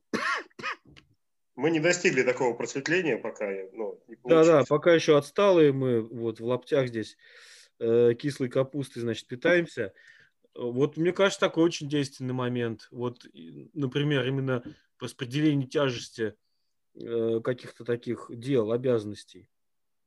мы 1.57 1.71
не 1.71 1.79
достигли 1.79 2.21
такого 2.21 2.53
просветления 2.53 3.17
пока. 3.17 3.51
Ну, 3.73 3.99
да, 4.23 4.45
да, 4.45 4.63
пока 4.63 4.93
еще 4.93 5.17
отсталые 5.17 5.73
мы 5.73 6.01
вот 6.01 6.39
в 6.39 6.45
лаптях 6.45 6.87
здесь 6.87 7.17
э, 7.79 8.13
кислой 8.13 8.47
капустой, 8.47 9.01
значит, 9.01 9.27
питаемся. 9.27 9.91
Вот 10.53 10.97
мне 10.97 11.11
кажется, 11.11 11.39
такой 11.39 11.63
очень 11.63 11.89
действенный 11.89 12.35
момент. 12.35 12.87
Вот, 12.91 13.25
например, 13.73 14.25
именно 14.27 14.63
распределение 14.99 15.67
тяжести 15.67 16.35
каких-то 17.44 17.84
таких 17.86 18.30
дел, 18.30 18.72
обязанностей. 18.72 19.50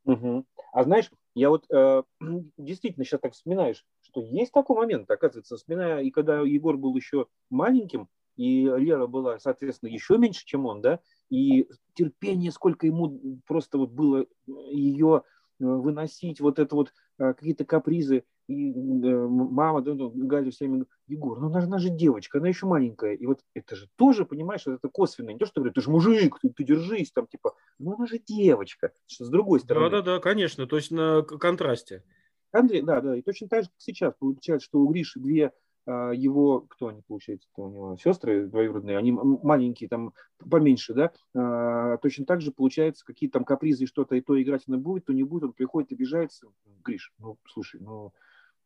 Угу. 0.05 0.45
А 0.73 0.85
знаешь, 0.85 1.11
я 1.35 1.51
вот 1.51 1.65
э, 1.71 2.03
действительно 2.57 3.05
сейчас 3.05 3.21
так 3.21 3.33
вспоминаешь, 3.33 3.85
что 4.03 4.23
есть 4.23 4.53
такой 4.53 4.77
момент, 4.77 5.11
оказывается, 5.11 5.57
вспоминая, 5.57 6.03
и 6.03 6.11
когда 6.11 6.41
Егор 6.41 6.77
был 6.77 6.97
еще 6.97 7.27
маленьким, 7.51 8.09
и 8.37 8.63
Лера 8.63 9.07
была, 9.07 9.39
соответственно, 9.39 9.91
еще 9.91 10.17
меньше, 10.17 10.47
чем 10.47 10.67
он, 10.67 10.81
да, 10.81 11.01
и 11.29 11.69
терпение, 11.95 12.51
сколько 12.51 12.87
ему 12.87 13.41
просто 13.47 13.79
вот 13.79 13.91
было 13.91 14.23
э, 14.23 14.27
ее 14.47 15.23
э, 15.61 15.65
выносить, 15.65 16.41
вот 16.41 16.59
это 16.59 16.75
вот 16.75 16.93
э, 17.19 17.35
какие-то 17.35 17.65
капризы. 17.65 18.25
И 18.51 18.73
мама, 18.75 19.81
да, 19.81 19.95
ну, 19.95 20.11
Галя 20.13 20.51
все 20.51 20.67
время 20.67 20.85
Егор, 21.07 21.39
ну 21.39 21.47
она, 21.47 21.61
она 21.61 21.79
же 21.79 21.89
девочка, 21.89 22.39
она 22.39 22.49
еще 22.49 22.67
маленькая. 22.67 23.15
И 23.15 23.25
вот 23.25 23.41
это 23.55 23.77
же 23.77 23.89
тоже, 23.95 24.25
понимаешь, 24.25 24.67
это 24.67 24.89
косвенно. 24.89 25.31
Не 25.31 25.39
то, 25.39 25.47
что 25.47 25.61
говорят, 25.61 25.77
ты 25.77 25.83
же 25.83 25.91
мужик, 25.91 26.39
ты, 26.41 26.49
ты 26.49 26.65
держись, 26.65 27.13
там, 27.13 27.29
типа, 27.29 27.55
ну 27.79 27.95
она 27.95 28.07
же 28.07 28.19
девочка. 28.19 28.91
Что 29.07 29.25
с 29.25 29.29
другой 29.29 29.61
стороны. 29.61 29.89
Да-да-да, 29.89 30.19
конечно, 30.19 30.67
то 30.67 30.77
есть 30.77 30.91
на 30.91 31.23
контрасте. 31.23 32.03
Андрей, 32.51 32.83
да, 32.83 33.01
да, 33.01 33.17
и 33.17 33.23
точно 33.23 33.49
так 33.49 33.63
же, 33.63 33.69
как 33.69 33.81
сейчас. 33.81 34.15
Получается, 34.19 34.67
что 34.67 34.81
у 34.81 34.89
Гриши 34.89 35.21
две 35.21 35.53
а, 35.87 36.11
его, 36.11 36.63
кто 36.63 36.89
они, 36.89 37.03
получается, 37.03 37.49
у 37.57 37.69
него 37.69 37.97
сестры 37.97 38.47
двоюродные, 38.47 38.99
они 38.99 39.13
маленькие, 39.13 39.89
там 39.89 40.13
поменьше, 40.39 40.93
да, 40.95 41.13
а, 41.35 41.99
точно 41.99 42.27
так 42.27 42.41
же 42.41 42.51
получается, 42.51 43.05
какие 43.05 43.31
там 43.31 43.45
капризы, 43.45 43.87
что-то, 43.87 44.17
и 44.17 44.21
то 44.21 44.41
играть 44.41 44.65
она 44.67 44.77
будет, 44.79 45.07
то 45.07 45.13
не 45.13 45.23
будет, 45.23 45.45
он 45.45 45.53
приходит, 45.53 45.93
обижается, 45.93 46.49
Гриш, 46.85 47.13
ну, 47.19 47.39
слушай, 47.47 47.81
ну, 47.81 48.13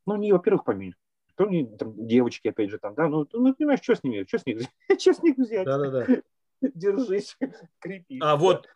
ну, 0.07 0.17
не, 0.17 0.33
во-первых, 0.33 0.65
поменьше, 0.65 0.99
то 1.35 1.47
не, 1.47 1.67
там, 1.67 2.07
девочки, 2.07 2.49
опять 2.49 2.71
же, 2.71 2.79
там, 2.79 2.95
да, 2.95 3.09
ну, 3.09 3.27
ну, 3.33 3.55
понимаешь, 3.55 3.81
что 3.83 3.95
с 3.95 4.03
ними, 4.03 4.25
что 4.27 4.39
с 4.39 4.47
них, 4.47 4.63
что 4.99 5.15
с 5.15 5.23
них 5.23 5.37
взять? 5.37 5.65
Да-да-да. 5.65 6.23
Держись, 6.75 7.37
крепись. 7.81 8.21
А 8.23 8.37
вот 8.37 8.69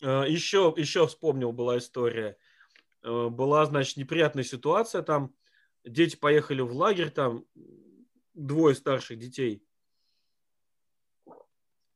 еще, 0.00 0.74
э, 0.76 0.80
еще 0.80 1.06
вспомнил, 1.06 1.52
была 1.52 1.78
история, 1.78 2.36
э, 3.02 3.28
была, 3.28 3.64
значит, 3.66 3.96
неприятная 3.96 4.44
ситуация 4.44 5.02
там, 5.02 5.34
дети 5.84 6.16
поехали 6.16 6.60
в 6.60 6.72
лагерь, 6.72 7.10
там 7.10 7.44
двое 8.34 8.74
старших 8.74 9.18
детей. 9.18 9.64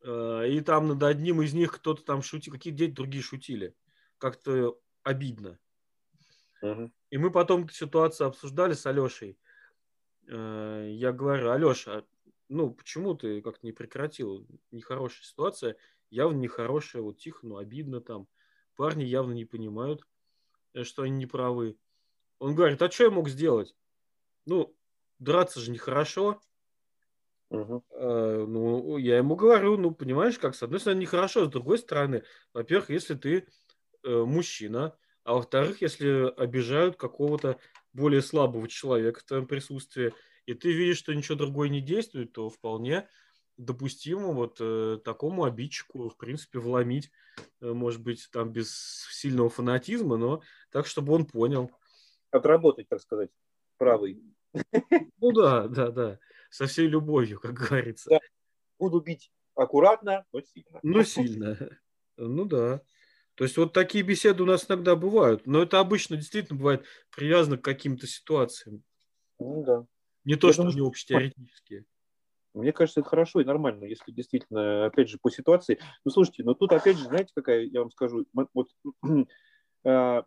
Э, 0.02 0.48
и 0.48 0.60
там 0.60 0.88
над 0.88 1.02
одним 1.02 1.42
из 1.42 1.52
них 1.54 1.72
кто-то 1.72 2.02
там 2.02 2.22
шутил, 2.22 2.52
какие 2.52 2.72
дети 2.72 2.92
другие 2.92 3.22
шутили. 3.22 3.74
Как-то 4.18 4.78
обидно. 5.02 5.58
И 6.62 7.18
мы 7.18 7.30
потом 7.30 7.64
эту 7.64 7.74
ситуацию 7.74 8.26
обсуждали 8.26 8.72
с 8.72 8.84
Алешей. 8.86 9.38
Э, 10.26 10.88
я 10.90 11.12
говорю, 11.12 11.50
Алеша, 11.50 12.04
ну 12.48 12.72
почему 12.72 13.14
ты 13.14 13.40
как-то 13.42 13.64
не 13.64 13.72
прекратил? 13.72 14.46
Нехорошая 14.70 15.24
ситуация, 15.24 15.76
явно 16.10 16.38
нехорошая, 16.38 17.02
вот 17.02 17.18
тихо, 17.18 17.46
ну 17.46 17.56
обидно 17.56 18.00
там. 18.00 18.26
Парни 18.76 19.04
явно 19.04 19.32
не 19.32 19.44
понимают, 19.44 20.02
э, 20.74 20.84
что 20.84 21.02
они 21.02 21.16
не 21.16 21.26
правы. 21.26 21.76
Он 22.38 22.54
говорит, 22.54 22.80
а 22.82 22.90
что 22.90 23.04
я 23.04 23.10
мог 23.10 23.28
сделать? 23.28 23.74
Ну, 24.46 24.74
драться 25.18 25.60
же 25.60 25.70
нехорошо. 25.70 26.40
Uh-huh. 27.50 27.82
Uh, 27.90 28.46
ну, 28.46 28.98
я 28.98 29.16
ему 29.16 29.34
говорю, 29.34 29.78
ну, 29.78 29.90
понимаешь, 29.90 30.38
как 30.38 30.54
с 30.54 30.62
одной 30.62 30.80
стороны 30.80 31.00
нехорошо, 31.00 31.46
с 31.46 31.48
другой 31.48 31.78
стороны, 31.78 32.22
во-первых, 32.52 32.90
если 32.90 33.14
ты 33.14 33.48
э, 34.04 34.24
мужчина, 34.24 34.94
а 35.28 35.34
во-вторых, 35.34 35.82
если 35.82 36.32
обижают 36.40 36.96
какого-то 36.96 37.58
более 37.92 38.22
слабого 38.22 38.66
человека 38.66 39.20
в 39.20 39.24
твоем 39.24 39.46
присутствии, 39.46 40.14
и 40.46 40.54
ты 40.54 40.72
видишь, 40.72 40.96
что 40.96 41.12
ничего 41.12 41.36
другое 41.36 41.68
не 41.68 41.82
действует, 41.82 42.32
то 42.32 42.48
вполне 42.48 43.06
допустимо 43.58 44.28
вот 44.28 44.56
э, 44.58 44.98
такому 45.04 45.44
обидчику, 45.44 46.08
в 46.08 46.16
принципе, 46.16 46.60
вломить, 46.60 47.10
э, 47.60 47.70
может 47.70 48.00
быть, 48.00 48.26
там 48.32 48.52
без 48.52 49.06
сильного 49.10 49.50
фанатизма, 49.50 50.16
но 50.16 50.40
так, 50.70 50.86
чтобы 50.86 51.12
он 51.12 51.26
понял. 51.26 51.70
Отработать, 52.30 52.88
так 52.88 53.02
сказать, 53.02 53.28
правый. 53.76 54.22
Ну 55.20 55.32
да, 55.32 55.68
да, 55.68 55.90
да. 55.90 56.18
Со 56.48 56.66
всей 56.66 56.86
любовью, 56.86 57.38
как 57.38 57.52
говорится. 57.52 58.08
Да. 58.08 58.20
Буду 58.78 59.00
бить 59.00 59.30
аккуратно, 59.54 60.24
но 60.32 60.40
сильно. 60.40 60.80
Ну, 60.82 61.02
сильно. 61.02 61.80
Ну 62.16 62.46
да. 62.46 62.80
То 63.38 63.44
есть 63.44 63.56
вот 63.56 63.72
такие 63.72 64.02
беседы 64.02 64.42
у 64.42 64.46
нас 64.46 64.68
иногда 64.68 64.96
бывают, 64.96 65.46
но 65.46 65.62
это 65.62 65.78
обычно 65.78 66.16
действительно 66.16 66.58
бывает 66.58 66.84
привязано 67.14 67.56
к 67.56 67.62
каким-то 67.62 68.08
ситуациям. 68.08 68.82
Ну 69.38 69.62
да. 69.62 69.86
Не 70.24 70.34
то, 70.34 70.48
Я 70.48 70.54
что 70.54 70.62
думаю, 70.64 70.78
они 70.78 70.88
общетеоретические. 70.88 71.84
Мне 72.52 72.72
кажется, 72.72 72.98
это 72.98 73.08
хорошо 73.08 73.40
и 73.40 73.44
нормально, 73.44 73.84
если 73.84 74.10
действительно, 74.10 74.86
опять 74.86 75.08
же, 75.08 75.18
по 75.22 75.30
ситуации. 75.30 75.78
Ну, 76.04 76.10
слушайте, 76.10 76.42
но 76.42 76.54
тут, 76.54 76.72
опять 76.72 76.98
же, 76.98 77.04
знаете, 77.04 77.30
какая, 77.32 77.60
я 77.60 77.78
вам 77.78 77.92
скажу, 77.92 78.26
вот, 78.54 78.70
а, 79.84 80.24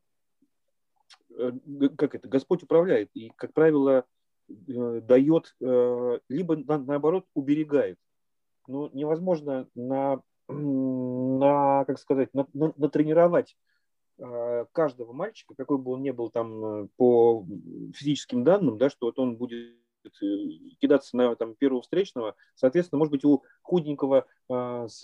э, 1.38 1.52
как 1.98 2.16
это, 2.16 2.30
Господь 2.30 2.64
управляет, 2.64 3.10
и, 3.14 3.34
как 3.36 3.52
правило, 3.54 4.06
э, 4.48 5.02
дает, 5.02 5.54
э, 5.60 6.20
либо, 6.30 6.56
на, 6.56 6.78
наоборот, 6.78 7.26
уберегает. 7.34 7.98
Ну, 8.70 8.90
невозможно 8.94 9.68
на 9.76 10.22
на, 11.42 11.86
как 11.86 12.00
сказать, 12.00 12.34
на, 12.34 12.48
на, 12.54 12.72
натренировать 12.78 13.58
э, 14.20 14.66
каждого 14.72 15.12
мальчика, 15.12 15.56
какой 15.56 15.80
бы 15.80 15.92
он 15.92 16.04
ни 16.04 16.12
был 16.12 16.30
там 16.30 16.66
э, 16.66 16.88
по 16.98 17.44
физическим 17.96 18.44
данным, 18.44 18.78
да, 18.78 18.90
что 18.90 19.08
вот 19.08 19.18
он 19.18 19.38
будет 19.38 19.76
э, 20.06 20.26
кидаться 20.80 21.18
на 21.18 21.36
там, 21.36 21.56
первого 21.56 21.82
встречного, 21.82 22.36
соответственно, 22.56 23.00
может 23.00 23.12
быть, 23.12 23.26
у 23.26 23.44
худенького 23.62 24.26
с 24.50 25.02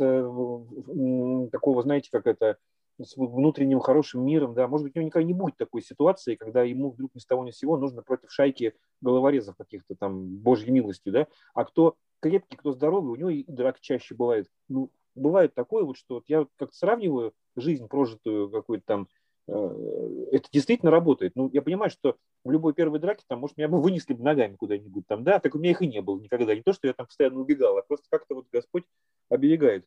такого, 1.51 1.81
знаете, 1.81 2.09
как 2.11 2.27
это, 2.27 2.57
с 2.99 3.15
внутренним 3.15 3.79
хорошим 3.79 4.25
миром, 4.25 4.53
да, 4.53 4.67
может 4.67 4.85
быть, 4.85 4.95
у 4.95 4.99
него 4.99 5.07
никогда 5.07 5.25
не 5.25 5.33
будет 5.33 5.55
такой 5.57 5.81
ситуации, 5.81 6.35
когда 6.35 6.63
ему 6.63 6.91
вдруг 6.91 7.13
ни 7.13 7.19
с 7.19 7.25
того 7.25 7.45
ни 7.45 7.51
с 7.51 7.57
сего 7.57 7.77
нужно 7.77 8.01
против 8.01 8.31
шайки 8.31 8.73
головорезов 9.01 9.55
каких-то 9.55 9.95
там, 9.95 10.37
божьей 10.37 10.71
милостью, 10.71 11.13
да, 11.13 11.27
а 11.53 11.63
кто 11.63 11.95
крепкий, 12.19 12.57
кто 12.57 12.71
здоровый, 12.71 13.11
у 13.11 13.15
него 13.15 13.29
и 13.29 13.43
драк 13.47 13.79
чаще 13.79 14.15
бывает. 14.15 14.47
Ну, 14.67 14.89
бывает 15.17 15.53
такое, 15.53 15.83
вот, 15.83 15.97
что 15.97 16.15
вот 16.15 16.23
я 16.27 16.47
как-то 16.57 16.75
сравниваю 16.75 17.33
жизнь 17.55 17.87
прожитую 17.87 18.49
какую-то 18.49 18.85
там, 18.85 19.07
э, 19.47 20.27
это 20.31 20.47
действительно 20.51 20.91
работает. 20.91 21.33
Ну, 21.35 21.49
я 21.51 21.61
понимаю, 21.61 21.89
что 21.89 22.15
в 22.43 22.51
любой 22.51 22.73
первой 22.73 22.99
драке, 22.99 23.23
там, 23.27 23.39
может, 23.39 23.57
меня 23.57 23.67
бы 23.67 23.81
вынесли 23.81 24.13
бы 24.13 24.23
ногами 24.23 24.55
куда-нибудь 24.55 25.05
там, 25.07 25.23
да, 25.23 25.39
так 25.39 25.55
у 25.55 25.59
меня 25.59 25.71
их 25.71 25.81
и 25.81 25.87
не 25.87 26.01
было 26.01 26.19
никогда. 26.19 26.55
Не 26.55 26.61
то, 26.61 26.73
что 26.73 26.87
я 26.87 26.93
там 26.93 27.07
постоянно 27.07 27.39
убегал, 27.39 27.77
а 27.77 27.81
просто 27.81 28.07
как-то 28.09 28.35
вот 28.35 28.45
Господь 28.51 28.83
оберегает. 29.29 29.85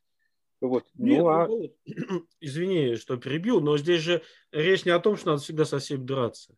Вот. 0.61 0.85
Нет, 0.93 1.19
ну, 1.19 1.27
а... 1.27 1.47
Ну, 1.47 1.73
извини, 2.39 2.95
что 2.95 3.17
перебил, 3.17 3.61
но 3.61 3.77
здесь 3.77 4.01
же 4.01 4.21
речь 4.51 4.85
не 4.85 4.91
о 4.91 4.99
том, 4.99 5.17
что 5.17 5.31
надо 5.31 5.41
всегда 5.41 5.65
со 5.65 5.79
всеми 5.79 6.03
драться. 6.03 6.55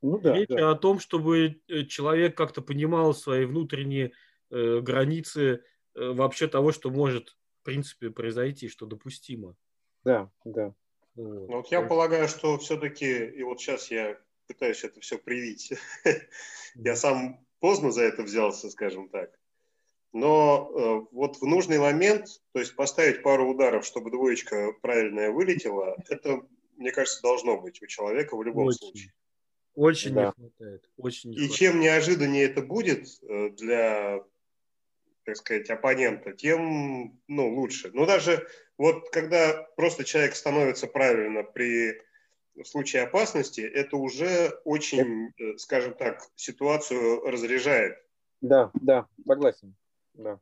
Ну, 0.00 0.18
да, 0.18 0.34
речь 0.34 0.48
да. 0.48 0.70
о 0.70 0.74
том, 0.74 0.98
чтобы 0.98 1.60
э, 1.68 1.84
человек 1.84 2.36
как-то 2.36 2.62
понимал 2.62 3.14
свои 3.14 3.44
внутренние 3.44 4.12
э, 4.50 4.80
границы 4.80 5.62
э, 5.94 6.12
вообще 6.12 6.48
того, 6.48 6.72
что 6.72 6.90
может 6.90 7.36
в 7.62 7.64
принципе 7.64 8.10
произойти, 8.10 8.68
что 8.68 8.86
допустимо. 8.86 9.54
Да, 10.02 10.30
да. 10.44 10.74
Вот. 11.14 11.48
Ну, 11.48 11.56
вот 11.58 11.68
я 11.70 11.80
полагаю, 11.80 12.26
что 12.26 12.58
все-таки, 12.58 13.26
и 13.26 13.42
вот 13.44 13.60
сейчас 13.60 13.88
я 13.92 14.18
пытаюсь 14.48 14.82
это 14.82 15.00
все 15.00 15.16
привить, 15.16 15.72
я 16.74 16.96
сам 16.96 17.46
поздно 17.60 17.92
за 17.92 18.02
это 18.02 18.24
взялся, 18.24 18.68
скажем 18.68 19.08
так. 19.10 19.30
Но 20.12 20.70
э, 20.74 21.06
вот 21.12 21.36
в 21.36 21.46
нужный 21.46 21.78
момент, 21.78 22.26
то 22.52 22.58
есть 22.58 22.74
поставить 22.74 23.22
пару 23.22 23.48
ударов, 23.48 23.86
чтобы 23.86 24.10
двоечка 24.10 24.72
правильная 24.82 25.30
вылетела, 25.30 25.96
это, 26.08 26.42
мне 26.76 26.90
кажется, 26.90 27.22
должно 27.22 27.60
быть 27.60 27.80
у 27.80 27.86
человека 27.86 28.36
в 28.36 28.42
любом 28.42 28.66
очень, 28.66 28.78
случае. 28.78 29.12
Очень 29.74 30.14
да. 30.14 30.24
не 30.24 30.32
хватает. 30.32 30.90
Очень 30.96 31.30
не 31.30 31.36
и 31.36 31.38
хватает. 31.38 31.58
чем 31.58 31.80
неожиданнее 31.80 32.44
это 32.44 32.60
будет 32.60 33.06
э, 33.22 33.50
для 33.50 34.24
так 35.24 35.36
сказать, 35.36 35.70
оппонента, 35.70 36.32
тем 36.32 37.18
ну, 37.28 37.54
лучше. 37.54 37.90
Но 37.92 38.06
даже 38.06 38.46
вот 38.78 39.10
когда 39.10 39.66
просто 39.76 40.04
человек 40.04 40.34
становится 40.34 40.86
правильно 40.86 41.42
при 41.42 42.00
случае 42.64 43.02
опасности, 43.02 43.60
это 43.60 43.96
уже 43.96 44.60
очень, 44.64 45.32
э, 45.38 45.56
скажем 45.58 45.94
так, 45.94 46.22
ситуацию 46.36 47.22
разряжает. 47.22 47.96
Да, 48.40 48.70
да, 48.74 49.06
согласен. 49.26 49.74
Да. 50.14 50.40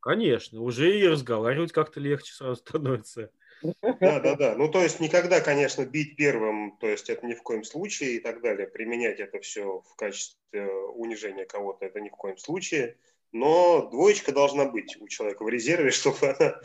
Конечно, 0.00 0.60
уже 0.62 0.98
и 0.98 1.06
разговаривать 1.06 1.72
как-то 1.72 2.00
легче 2.00 2.32
сразу 2.32 2.56
становится. 2.56 3.30
Да, 3.62 4.20
да, 4.20 4.36
да. 4.36 4.54
Ну, 4.56 4.70
то 4.70 4.82
есть 4.82 5.00
никогда, 5.00 5.40
конечно, 5.40 5.84
бить 5.84 6.16
первым, 6.16 6.78
то 6.78 6.88
есть 6.88 7.10
это 7.10 7.26
ни 7.26 7.34
в 7.34 7.42
коем 7.42 7.62
случае 7.62 8.16
и 8.16 8.20
так 8.20 8.40
далее. 8.40 8.66
Применять 8.66 9.20
это 9.20 9.38
все 9.40 9.80
в 9.80 9.96
качестве 9.96 10.66
унижения 10.94 11.44
кого-то, 11.44 11.84
это 11.84 12.00
ни 12.00 12.08
в 12.08 12.16
коем 12.16 12.38
случае 12.38 12.96
но 13.32 13.88
двоечка 13.90 14.32
должна 14.32 14.66
быть 14.66 14.96
у 15.00 15.08
человека 15.08 15.44
в 15.44 15.48
резерве, 15.48 15.90
чтобы 15.90 16.18
она 16.28 16.60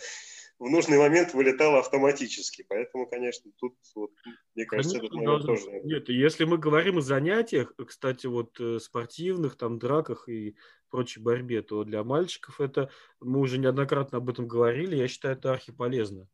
в 0.57 0.69
нужный 0.69 0.97
момент 0.97 1.33
вылетала 1.33 1.79
автоматически. 1.79 2.65
Поэтому, 2.67 3.07
конечно, 3.07 3.51
тут, 3.57 3.75
вот, 3.93 4.11
мне 4.55 4.65
кажется, 4.65 4.99
конечно, 4.99 5.17
этот 5.17 5.25
момент 5.25 5.45
тоже... 5.45 5.81
Нет, 5.83 6.09
если 6.09 6.45
мы 6.45 6.57
говорим 6.57 6.99
о 6.99 7.01
занятиях, 7.01 7.73
кстати, 7.85 8.27
вот 8.27 8.59
э, 8.59 8.79
спортивных, 8.79 9.57
там, 9.57 9.79
драках 9.79 10.29
и 10.29 10.55
прочей 10.89 11.19
борьбе, 11.19 11.61
то 11.61 11.83
для 11.83 12.03
мальчиков 12.03 12.61
это, 12.61 12.89
мы 13.19 13.39
уже 13.39 13.57
неоднократно 13.57 14.19
об 14.19 14.29
этом 14.29 14.47
говорили, 14.47 14.95
я 14.95 15.07
считаю, 15.07 15.35
это 15.35 15.51
архиполезно. 15.51 16.29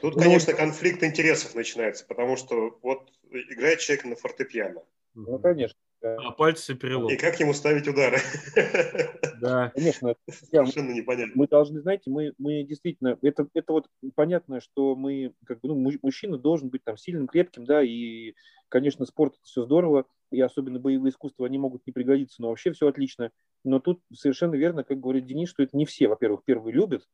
Тут, 0.00 0.16
ну, 0.16 0.22
конечно, 0.22 0.52
конфликт 0.52 1.02
интересов 1.02 1.54
начинается, 1.54 2.04
потому 2.06 2.36
что 2.36 2.78
вот 2.82 3.08
играет 3.30 3.78
человек 3.78 4.04
на 4.04 4.16
фортепиано. 4.16 4.82
Ну, 5.14 5.38
конечно. 5.38 5.78
А 6.02 6.30
пальцы 6.32 6.74
перелом. 6.74 7.10
И 7.10 7.16
как 7.16 7.40
ему 7.40 7.52
ставить 7.52 7.88
удары? 7.88 8.18
Да. 9.40 9.70
Конечно. 9.74 10.14
Совершенно 10.30 10.92
непонятно. 10.92 11.32
Мы 11.34 11.48
должны, 11.48 11.80
знаете, 11.80 12.10
мы, 12.10 12.32
мы 12.38 12.62
действительно, 12.64 13.18
это, 13.22 13.48
это 13.54 13.72
вот 13.72 13.86
понятно, 14.14 14.60
что 14.60 14.94
мы, 14.94 15.32
как 15.44 15.60
бы, 15.60 15.68
ну, 15.68 15.92
мужчина 16.02 16.38
должен 16.38 16.68
быть 16.68 16.84
там 16.84 16.96
сильным, 16.96 17.26
крепким, 17.26 17.64
да, 17.64 17.82
и, 17.82 18.34
конечно, 18.68 19.04
спорт 19.04 19.34
это 19.34 19.44
все 19.44 19.64
здорово, 19.64 20.06
и 20.30 20.40
особенно 20.40 20.78
боевые 20.78 21.10
искусства, 21.10 21.46
они 21.46 21.58
могут 21.58 21.86
не 21.86 21.92
пригодиться, 21.92 22.40
но 22.40 22.48
вообще 22.48 22.72
все 22.72 22.88
отлично. 22.88 23.30
Но 23.64 23.80
тут 23.80 24.00
совершенно 24.12 24.54
верно, 24.54 24.84
как 24.84 25.00
говорит 25.00 25.26
Денис, 25.26 25.48
что 25.48 25.62
это 25.62 25.76
не 25.76 25.86
все, 25.86 26.08
во-первых, 26.08 26.44
первые 26.44 26.74
любят, 26.74 27.04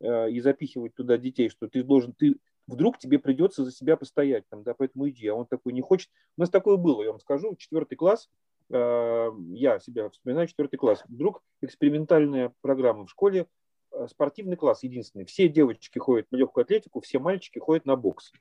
э, 0.00 0.30
и 0.30 0.40
запихивать 0.40 0.94
туда 0.94 1.16
детей, 1.18 1.48
что 1.48 1.68
ты 1.68 1.82
должен, 1.82 2.12
ты 2.12 2.36
вдруг 2.70 2.98
тебе 2.98 3.18
придется 3.18 3.64
за 3.64 3.72
себя 3.72 3.96
постоять, 3.96 4.44
там, 4.48 4.62
да, 4.62 4.74
поэтому 4.74 5.08
иди, 5.08 5.26
а 5.28 5.34
он 5.34 5.46
такой 5.46 5.72
не 5.72 5.80
хочет. 5.80 6.10
У 6.36 6.40
нас 6.40 6.50
такое 6.50 6.76
было, 6.76 7.02
я 7.02 7.10
вам 7.10 7.20
скажу, 7.20 7.54
четвертый 7.56 7.96
класс, 7.96 8.28
э, 8.70 9.30
я 9.52 9.78
себя 9.80 10.08
вспоминаю, 10.10 10.46
четвертый 10.46 10.76
класс, 10.76 11.04
вдруг 11.08 11.42
экспериментальная 11.60 12.52
программа 12.60 13.06
в 13.06 13.10
школе, 13.10 13.46
э, 13.92 14.06
спортивный 14.08 14.56
класс 14.56 14.82
единственный, 14.82 15.24
все 15.24 15.48
девочки 15.48 15.98
ходят 15.98 16.26
на 16.30 16.36
легкую 16.36 16.62
атлетику, 16.62 17.00
все 17.00 17.18
мальчики 17.18 17.58
ходят 17.58 17.86
на 17.86 17.96
бокс. 17.96 18.32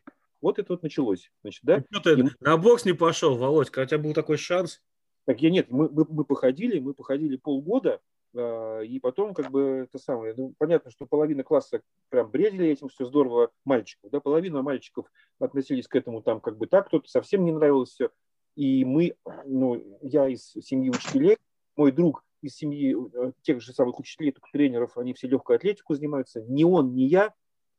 Вот 0.42 0.58
это 0.58 0.74
вот 0.74 0.84
началось. 0.84 1.32
Значит, 1.42 1.62
да? 1.64 1.84
Ну, 1.90 2.00
ты 2.00 2.20
И... 2.20 2.24
на 2.40 2.58
бокс 2.58 2.86
не 2.86 2.94
пошел, 2.94 3.36
Володь, 3.38 3.70
у 3.70 3.86
тебя 3.86 3.98
был 3.98 4.14
такой 4.14 4.38
шанс. 4.38 4.82
Так 5.26 5.42
я 5.42 5.50
нет, 5.50 5.70
мы, 5.70 5.90
мы, 5.90 6.06
мы 6.10 6.24
походили, 6.24 6.80
мы 6.80 6.94
походили 6.94 7.36
полгода, 7.36 8.00
и 8.34 9.00
потом, 9.02 9.34
как 9.34 9.50
бы, 9.50 9.88
это 9.90 9.98
самое, 9.98 10.34
ну, 10.38 10.54
понятно, 10.58 10.92
что 10.92 11.06
половина 11.06 11.44
класса 11.44 11.82
прям 12.10 12.30
бредили 12.30 12.68
этим, 12.68 12.88
все 12.90 13.06
здорово, 13.06 13.50
мальчиков, 13.66 14.12
да, 14.12 14.20
половина 14.20 14.62
мальчиков 14.62 15.08
относились 15.40 15.88
к 15.88 15.96
этому 15.96 16.22
там 16.22 16.40
как 16.40 16.58
бы 16.58 16.68
так, 16.68 16.88
кто-то 16.88 17.10
совсем 17.10 17.44
не 17.44 17.52
нравилось 17.52 17.90
все. 17.90 18.12
И 18.56 18.84
мы, 18.86 19.16
ну, 19.46 19.82
я 20.02 20.28
из 20.28 20.52
семьи 20.52 20.90
учителей, 20.90 21.38
мой 21.76 21.92
друг 21.92 22.24
из 22.42 22.56
семьи 22.56 22.96
э, 22.96 23.32
тех 23.42 23.62
же 23.62 23.74
самых 23.74 24.00
учителей, 24.00 24.32
только 24.32 24.48
тренеров, 24.52 24.98
они 24.98 25.14
все 25.14 25.28
легкую 25.28 25.58
атлетику 25.58 25.96
занимаются. 25.96 26.42
Ни 26.42 26.64
он, 26.64 26.94
ни 26.94 27.04
я 27.04 27.34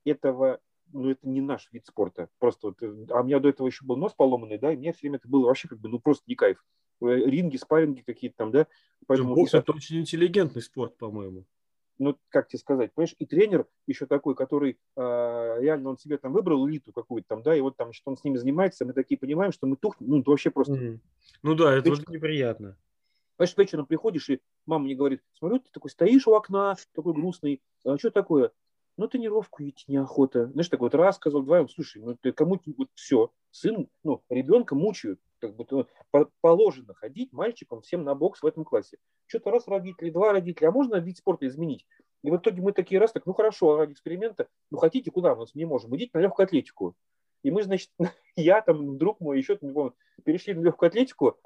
этого, 0.05 0.59
ну, 0.93 1.11
это 1.11 1.29
не 1.29 1.41
наш 1.41 1.69
вид 1.73 1.87
спорта. 1.87 2.29
Просто 2.39 2.69
вот, 2.69 2.83
э, 2.83 3.07
а 3.11 3.21
у 3.21 3.25
меня 3.25 3.41
до 3.41 3.49
этого 3.49 3.67
еще 3.67 3.85
был 3.85 3.97
нос 3.97 4.15
поломанный, 4.15 4.59
да, 4.59 4.73
и 4.73 4.77
мне 4.77 4.93
все 4.93 5.03
время 5.03 5.17
это 5.17 5.29
было 5.29 5.47
вообще 5.47 5.69
как 5.69 5.79
бы, 5.79 5.89
ну, 5.89 5.99
просто 5.99 6.25
не 6.27 6.35
кайф. 6.35 6.65
Э, 7.03 7.17
ринги, 7.17 7.57
спарринги 7.57 8.03
какие-то 8.03 8.37
там, 8.37 8.51
да. 8.51 8.67
Поэтому, 9.07 9.35
Бокс– 9.35 9.55
это 9.55 9.73
очень 9.73 10.01
интеллигентный 10.01 10.63
спорт, 10.63 10.97
по-моему. 10.97 11.45
Ну, 11.99 12.17
как 12.31 12.49
тебе 12.49 12.59
сказать, 12.59 12.95
понимаешь, 12.95 13.15
и 13.19 13.27
тренер 13.27 13.67
еще 13.87 14.07
такой, 14.07 14.35
который 14.35 14.79
э, 14.97 15.57
реально 15.61 15.91
он 15.91 15.99
себе 15.99 16.17
там 16.17 16.33
выбрал 16.33 16.67
элиту 16.67 16.93
какую-то 16.93 17.29
там, 17.29 17.43
да, 17.43 17.55
и 17.55 17.61
вот 17.61 17.77
там, 17.77 17.93
что 17.93 18.11
он 18.11 18.17
с 18.17 18.25
ними 18.25 18.39
занимается, 18.39 18.87
мы 18.87 18.95
такие 18.95 19.19
понимаем, 19.19 19.53
что 19.53 19.67
мы 19.67 19.77
тухнем, 19.77 20.09
ну, 20.09 20.21
это 20.21 20.31
вообще 20.31 20.51
просто... 20.51 20.73
Mm-hmm. 20.73 20.99
Ну 21.43 21.55
да, 21.55 21.75
это 21.75 21.91
Вечер... 21.91 22.11
неприятно. 22.11 22.79
Понимаешь, 23.37 23.57
вечером 23.57 23.87
приходишь, 23.87 24.31
и 24.31 24.41
мама 24.65 24.85
мне 24.85 24.95
говорит, 24.95 25.23
смотрю, 25.35 25.59
ты 25.59 25.71
такой 25.71 25.91
стоишь 25.91 26.27
у 26.27 26.33
окна, 26.33 26.75
такой 26.95 27.13
грустный, 27.13 27.63
а 27.85 27.99
что 27.99 28.11
такое? 28.11 28.51
ну, 29.01 29.09
тренировку 29.09 29.63
идти 29.63 29.85
неохота. 29.89 30.49
Знаешь, 30.49 30.69
так 30.69 30.81
вот 30.81 30.95
раз 30.95 31.17
сказал, 31.17 31.43
два, 31.43 31.67
слушай, 31.69 32.03
ну, 32.03 32.17
ты 32.21 32.33
кому 32.33 32.61
вот 32.77 32.89
все, 32.95 33.33
сын, 33.51 33.89
ну, 34.05 34.23
ребенка 34.29 34.75
мучают, 34.75 35.19
как 35.41 35.57
бы 35.57 35.67
ну, 35.71 35.87
положено 36.41 36.95
ходить 36.95 37.33
мальчикам 37.33 37.81
всем 37.81 38.05
на 38.05 38.15
бокс 38.15 38.43
в 38.43 38.47
этом 38.47 38.65
классе. 38.65 38.99
Что-то 39.27 39.51
раз 39.51 39.67
родители, 39.67 40.11
два 40.11 40.33
родителя, 40.33 40.69
а 40.69 40.73
можно 40.73 40.97
вид 40.97 41.19
спорта 41.19 41.47
изменить? 41.47 41.87
И 42.23 42.31
в 42.31 42.37
итоге 42.37 42.61
мы 42.63 42.73
такие 42.73 43.01
раз, 43.01 43.13
так, 43.13 43.27
ну 43.27 43.33
хорошо, 43.33 43.77
ради 43.77 43.93
эксперимента, 43.93 44.49
ну 44.71 44.79
хотите, 44.79 45.11
куда 45.11 45.35
мы 45.35 45.47
не 45.55 45.65
можем, 45.65 45.97
идите 45.97 46.11
на 46.15 46.21
легкую 46.21 46.45
атлетику. 46.45 46.95
И 47.43 47.51
мы, 47.51 47.63
значит, 47.63 47.91
я 48.37 48.61
там, 48.61 48.99
друг 48.99 49.21
мой, 49.21 49.39
еще, 49.39 49.59
не 49.61 49.73
помню, 49.73 49.95
перешли 50.25 50.55
на 50.55 50.61
легкую 50.61 50.89
атлетику, 50.89 51.39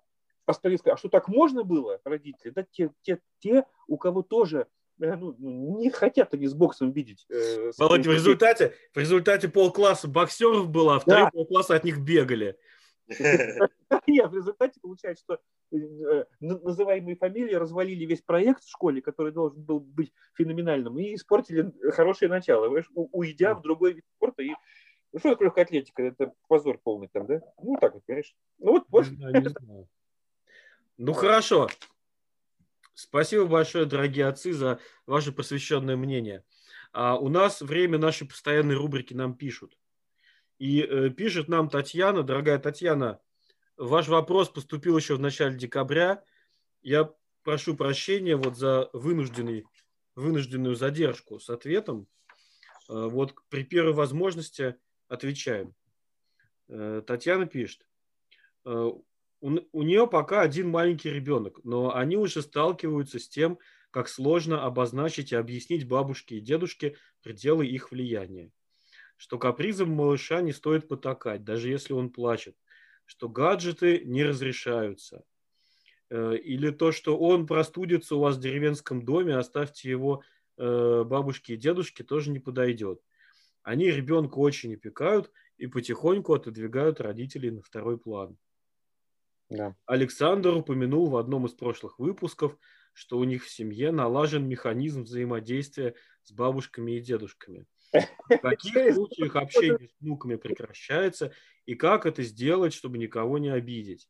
остались, 0.46 0.80
а 0.85 0.96
что 0.96 1.09
так 1.09 1.28
можно 1.28 1.62
было, 1.62 2.00
родители? 2.04 2.50
Да 2.50 2.66
те, 2.70 2.90
те, 3.02 3.20
те 3.38 3.64
у 3.87 3.96
кого 3.96 4.22
тоже 4.22 4.66
Э, 5.00 5.16
ну, 5.16 5.35
ну, 5.38 5.78
не 5.78 5.90
хотят 5.90 6.35
они 6.35 6.46
с 6.46 6.54
боксом 6.54 6.92
видеть. 6.92 7.26
Э, 7.30 7.72
Володя, 7.78 8.11
в 8.11 8.12
результате, 8.12 8.74
в 8.92 8.98
результате 8.98 9.48
полкласса 9.48 10.09
боксеров 10.09 10.68
было, 10.68 10.96
а 10.96 11.00
вторые 11.00 11.26
да. 11.26 11.30
полкласса 11.30 11.74
от 11.74 11.85
них 11.85 11.98
бегали. 11.98 12.57
Нет, 14.06 14.30
в 14.30 14.34
результате 14.34 14.80
получается, 14.80 15.24
что 15.24 15.76
э, 15.76 16.24
называемые 16.40 17.16
фамилии 17.16 17.54
развалили 17.54 18.04
весь 18.04 18.22
проект 18.22 18.64
в 18.64 18.70
школе, 18.70 19.02
который 19.02 19.32
должен 19.32 19.62
был 19.62 19.80
быть 19.80 20.12
феноменальным, 20.34 20.98
и 20.98 21.14
испортили 21.14 21.72
хорошее 21.90 22.30
начало, 22.30 22.82
уйдя 22.94 23.54
в 23.54 23.62
другой 23.62 23.94
вид 23.94 24.04
спорта. 24.16 24.42
И 24.42 24.52
ну, 25.12 25.20
что 25.20 25.30
такое 25.30 25.46
легкая 25.46 25.64
атлетика? 25.64 26.02
Это 26.02 26.32
позор 26.48 26.78
полный 26.82 27.08
там, 27.08 27.26
да? 27.26 27.40
Ну, 27.62 27.76
так 27.80 27.94
вот, 27.94 28.04
понимаешь. 28.04 28.34
Ну, 28.58 28.72
вот, 28.72 28.84
вот. 28.88 29.06
Ну, 30.96 31.12
хорошо. 31.12 31.68
Спасибо 32.94 33.46
большое, 33.46 33.86
дорогие 33.86 34.26
отцы, 34.26 34.52
за 34.52 34.80
ваше 35.06 35.32
посвященное 35.32 35.96
мнение. 35.96 36.44
А 36.92 37.16
у 37.16 37.28
нас 37.28 37.60
время 37.60 37.98
нашей 37.98 38.26
постоянной 38.26 38.76
рубрики 38.76 39.14
нам 39.14 39.34
пишут. 39.34 39.76
И 40.64 40.81
э, 40.81 41.11
пишет 41.11 41.48
нам 41.48 41.68
Татьяна, 41.68 42.22
дорогая 42.22 42.59
Татьяна, 42.59 43.20
ваш 43.77 44.09
вопрос 44.09 44.48
поступил 44.48 44.96
еще 44.96 45.14
в 45.14 45.20
начале 45.20 45.59
декабря. 45.59 46.24
Я 46.81 47.12
прошу 47.42 47.77
прощения 47.77 48.35
вот 48.35 48.57
за 48.57 48.88
вынужденный, 48.94 49.66
вынужденную 50.14 50.74
задержку 50.74 51.38
с 51.38 51.50
ответом. 51.50 52.07
Э, 52.88 53.09
вот 53.11 53.35
при 53.50 53.62
первой 53.62 53.92
возможности 53.92 54.77
отвечаем. 55.07 55.74
Э, 56.68 57.03
Татьяна 57.07 57.44
пишет. 57.44 57.87
Э, 58.64 58.90
у, 59.42 59.59
у 59.70 59.83
нее 59.83 60.07
пока 60.07 60.40
один 60.40 60.70
маленький 60.70 61.11
ребенок, 61.11 61.62
но 61.62 61.94
они 61.94 62.16
уже 62.16 62.40
сталкиваются 62.40 63.18
с 63.18 63.29
тем, 63.29 63.59
как 63.90 64.09
сложно 64.09 64.64
обозначить 64.64 65.33
и 65.33 65.37
объяснить 65.37 65.87
бабушке 65.87 66.38
и 66.38 66.40
дедушке 66.40 66.96
пределы 67.20 67.66
их 67.66 67.90
влияния. 67.90 68.50
Что 69.16 69.38
капризом 69.38 69.90
малыша 69.90 70.40
не 70.40 70.53
стоит 70.53 70.88
потакать, 70.88 71.44
даже 71.44 71.68
если 71.68 71.92
он 71.92 72.11
плачет. 72.11 72.57
Что 73.07 73.29
гаджеты 73.29 74.03
не 74.05 74.24
разрешаются. 74.24 75.24
Э, 76.11 76.37
или 76.37 76.70
то, 76.70 76.92
что 76.92 77.18
он 77.18 77.46
простудится 77.46 78.16
у 78.16 78.20
вас 78.20 78.37
в 78.37 78.40
деревенском 78.40 79.05
доме, 79.05 79.37
оставьте 79.37 79.90
его 79.90 80.22
э, 80.57 81.05
бабушке 81.05 81.55
и 81.55 81.57
дедушке, 81.57 82.05
тоже 82.05 82.31
не 82.31 82.38
подойдет. 82.38 83.00
Они 83.62 83.90
ребенка 83.90 84.38
очень 84.38 84.74
опекают 84.74 85.31
и 85.57 85.66
потихоньку 85.66 86.35
отодвигают 86.35 87.00
родителей 87.00 87.50
на 87.50 87.62
второй 87.62 87.98
план. 87.98 88.37
Да. 89.48 89.74
Александр 89.87 90.55
упомянул 90.55 91.09
в 91.09 91.16
одном 91.16 91.46
из 91.46 91.53
прошлых 91.53 91.98
выпусков, 91.98 92.57
что 92.92 93.18
у 93.18 93.24
них 93.24 93.44
в 93.44 93.50
семье 93.50 93.90
налажен 93.90 94.48
механизм 94.48 95.03
взаимодействия 95.03 95.94
с 96.22 96.33
бабушками 96.33 96.92
и 96.92 97.00
дедушками. 97.00 97.66
В 97.94 98.38
каких 98.38 98.94
случаях 98.94 99.37
общение 99.37 99.88
с 99.88 100.00
внуками 100.00 100.37
прекращается 100.37 101.33
и 101.66 101.74
как 101.74 102.07
это 102.07 102.22
сделать, 102.22 102.72
чтобы 102.74 102.98
никого 102.98 103.38
не 103.38 103.50
обидеть. 103.50 104.09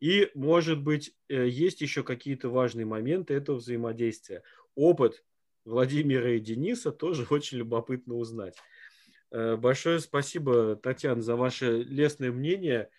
И, 0.00 0.30
может 0.34 0.82
быть, 0.82 1.14
э, 1.28 1.48
есть 1.48 1.80
еще 1.80 2.02
какие-то 2.02 2.48
важные 2.48 2.86
моменты 2.86 3.34
этого 3.34 3.56
взаимодействия. 3.56 4.42
Опыт 4.74 5.24
Владимира 5.64 6.30
и 6.32 6.40
Дениса 6.40 6.90
тоже 6.90 7.26
очень 7.30 7.58
любопытно 7.58 8.14
узнать. 8.14 8.56
Э, 9.30 9.56
большое 9.56 10.00
спасибо, 10.00 10.76
Татьяна, 10.76 11.22
за 11.22 11.36
ваше 11.36 11.82
лестное 11.82 12.32
мнение– 12.32 12.88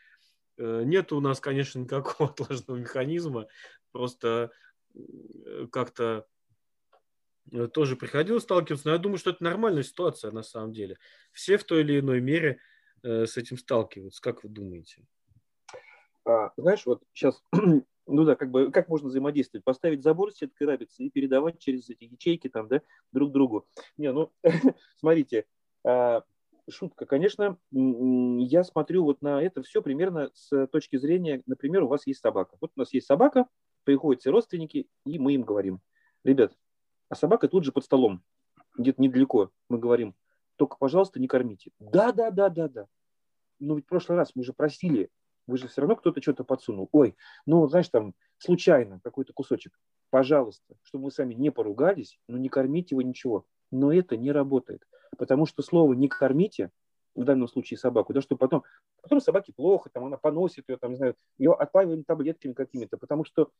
Э, 0.57 0.83
нет 0.85 1.11
у 1.11 1.21
нас, 1.21 1.39
конечно, 1.39 1.79
никакого 1.79 2.29
отложенного 2.31 2.77
механизма, 2.77 3.47
просто 3.91 4.51
как-то 5.71 6.25
тоже 7.73 7.95
приходилось 7.95 8.43
сталкиваться, 8.43 8.87
но 8.87 8.93
я 8.93 8.99
думаю, 8.99 9.17
что 9.17 9.31
это 9.31 9.43
нормальная 9.43 9.83
ситуация 9.83 10.31
на 10.31 10.43
самом 10.43 10.73
деле. 10.73 10.97
Все 11.31 11.57
в 11.57 11.63
той 11.63 11.81
или 11.81 11.99
иной 11.99 12.21
мере 12.21 12.59
с 13.03 13.37
этим 13.37 13.57
сталкиваются. 13.57 14.21
Как 14.21 14.43
вы 14.43 14.49
думаете? 14.49 15.05
А, 16.25 16.51
знаешь, 16.57 16.85
вот 16.85 17.03
сейчас, 17.13 17.43
ну 18.07 18.23
да, 18.25 18.35
как 18.35 18.49
бы, 18.49 18.71
как 18.71 18.89
можно 18.89 19.09
взаимодействовать? 19.09 19.63
Поставить 19.63 20.03
забор 20.03 20.31
с 20.31 20.37
сеткой 20.37 20.67
рабицы 20.67 21.03
и 21.03 21.09
передавать 21.11 21.59
через 21.59 21.89
эти 21.89 22.05
ячейки 22.05 22.49
там, 22.49 22.67
да, 22.67 22.81
друг 23.11 23.31
другу. 23.31 23.67
Не, 23.97 24.11
ну, 24.11 24.31
смотрите, 24.99 25.45
а, 25.85 26.23
шутка. 26.67 27.05
Конечно, 27.05 27.57
я 27.71 28.63
смотрю 28.63 29.03
вот 29.03 29.21
на 29.21 29.41
это 29.41 29.61
все 29.61 29.83
примерно 29.83 30.31
с 30.33 30.67
точки 30.67 30.97
зрения, 30.97 31.43
например, 31.45 31.83
у 31.83 31.87
вас 31.87 32.07
есть 32.07 32.21
собака. 32.21 32.57
Вот 32.59 32.71
у 32.75 32.79
нас 32.79 32.91
есть 32.91 33.05
собака, 33.05 33.45
приходят 33.83 34.21
все 34.21 34.31
родственники, 34.31 34.87
и 35.05 35.19
мы 35.19 35.35
им 35.35 35.43
говорим, 35.43 35.79
ребят, 36.23 36.53
а 37.15 37.17
собака 37.17 37.47
тут 37.47 37.63
же 37.63 37.71
под 37.71 37.85
столом, 37.85 38.21
где-то 38.77 39.01
недалеко, 39.01 39.49
мы 39.69 39.79
говорим, 39.79 40.15
только, 40.57 40.75
пожалуйста, 40.75 41.17
не 41.17 41.29
кормите. 41.29 41.71
Да, 41.79 42.11
да, 42.11 42.29
да, 42.29 42.49
да, 42.49 42.67
да. 42.67 42.87
Но 43.57 43.75
ведь 43.75 43.85
в 43.85 43.87
прошлый 43.87 44.17
раз 44.17 44.33
мы 44.35 44.43
же 44.43 44.51
просили, 44.51 45.09
вы 45.47 45.57
же 45.57 45.69
все 45.69 45.79
равно 45.79 45.95
кто-то 45.95 46.21
что-то 46.21 46.43
подсунул. 46.43 46.89
Ой, 46.91 47.15
ну, 47.45 47.65
знаешь, 47.67 47.87
там, 47.87 48.15
случайно 48.37 48.99
какой-то 49.01 49.31
кусочек. 49.31 49.79
Пожалуйста, 50.09 50.75
чтобы 50.83 51.05
мы 51.05 51.11
сами 51.11 51.33
не 51.33 51.51
поругались, 51.51 52.19
но 52.27 52.37
не 52.37 52.49
кормите 52.49 52.95
его 52.95 53.01
ничего. 53.01 53.45
Но 53.71 53.93
это 53.93 54.17
не 54.17 54.33
работает. 54.33 54.85
Потому 55.17 55.45
что 55.45 55.63
слово 55.63 55.93
«не 55.93 56.09
кормите» 56.09 56.69
в 57.15 57.23
данном 57.23 57.47
случае 57.47 57.77
собаку, 57.77 58.11
да, 58.11 58.19
что 58.19 58.35
потом, 58.35 58.63
потом 59.01 59.21
собаке 59.21 59.53
плохо, 59.53 59.89
там 59.89 60.03
она 60.03 60.17
поносит 60.17 60.67
ее, 60.67 60.75
там, 60.75 60.91
не 60.91 60.97
знаю, 60.97 61.15
ее 61.37 61.53
отпаиваем 61.53 62.03
таблетками 62.03 62.51
какими-то, 62.51 62.97
потому 62.97 63.23
что 63.23 63.51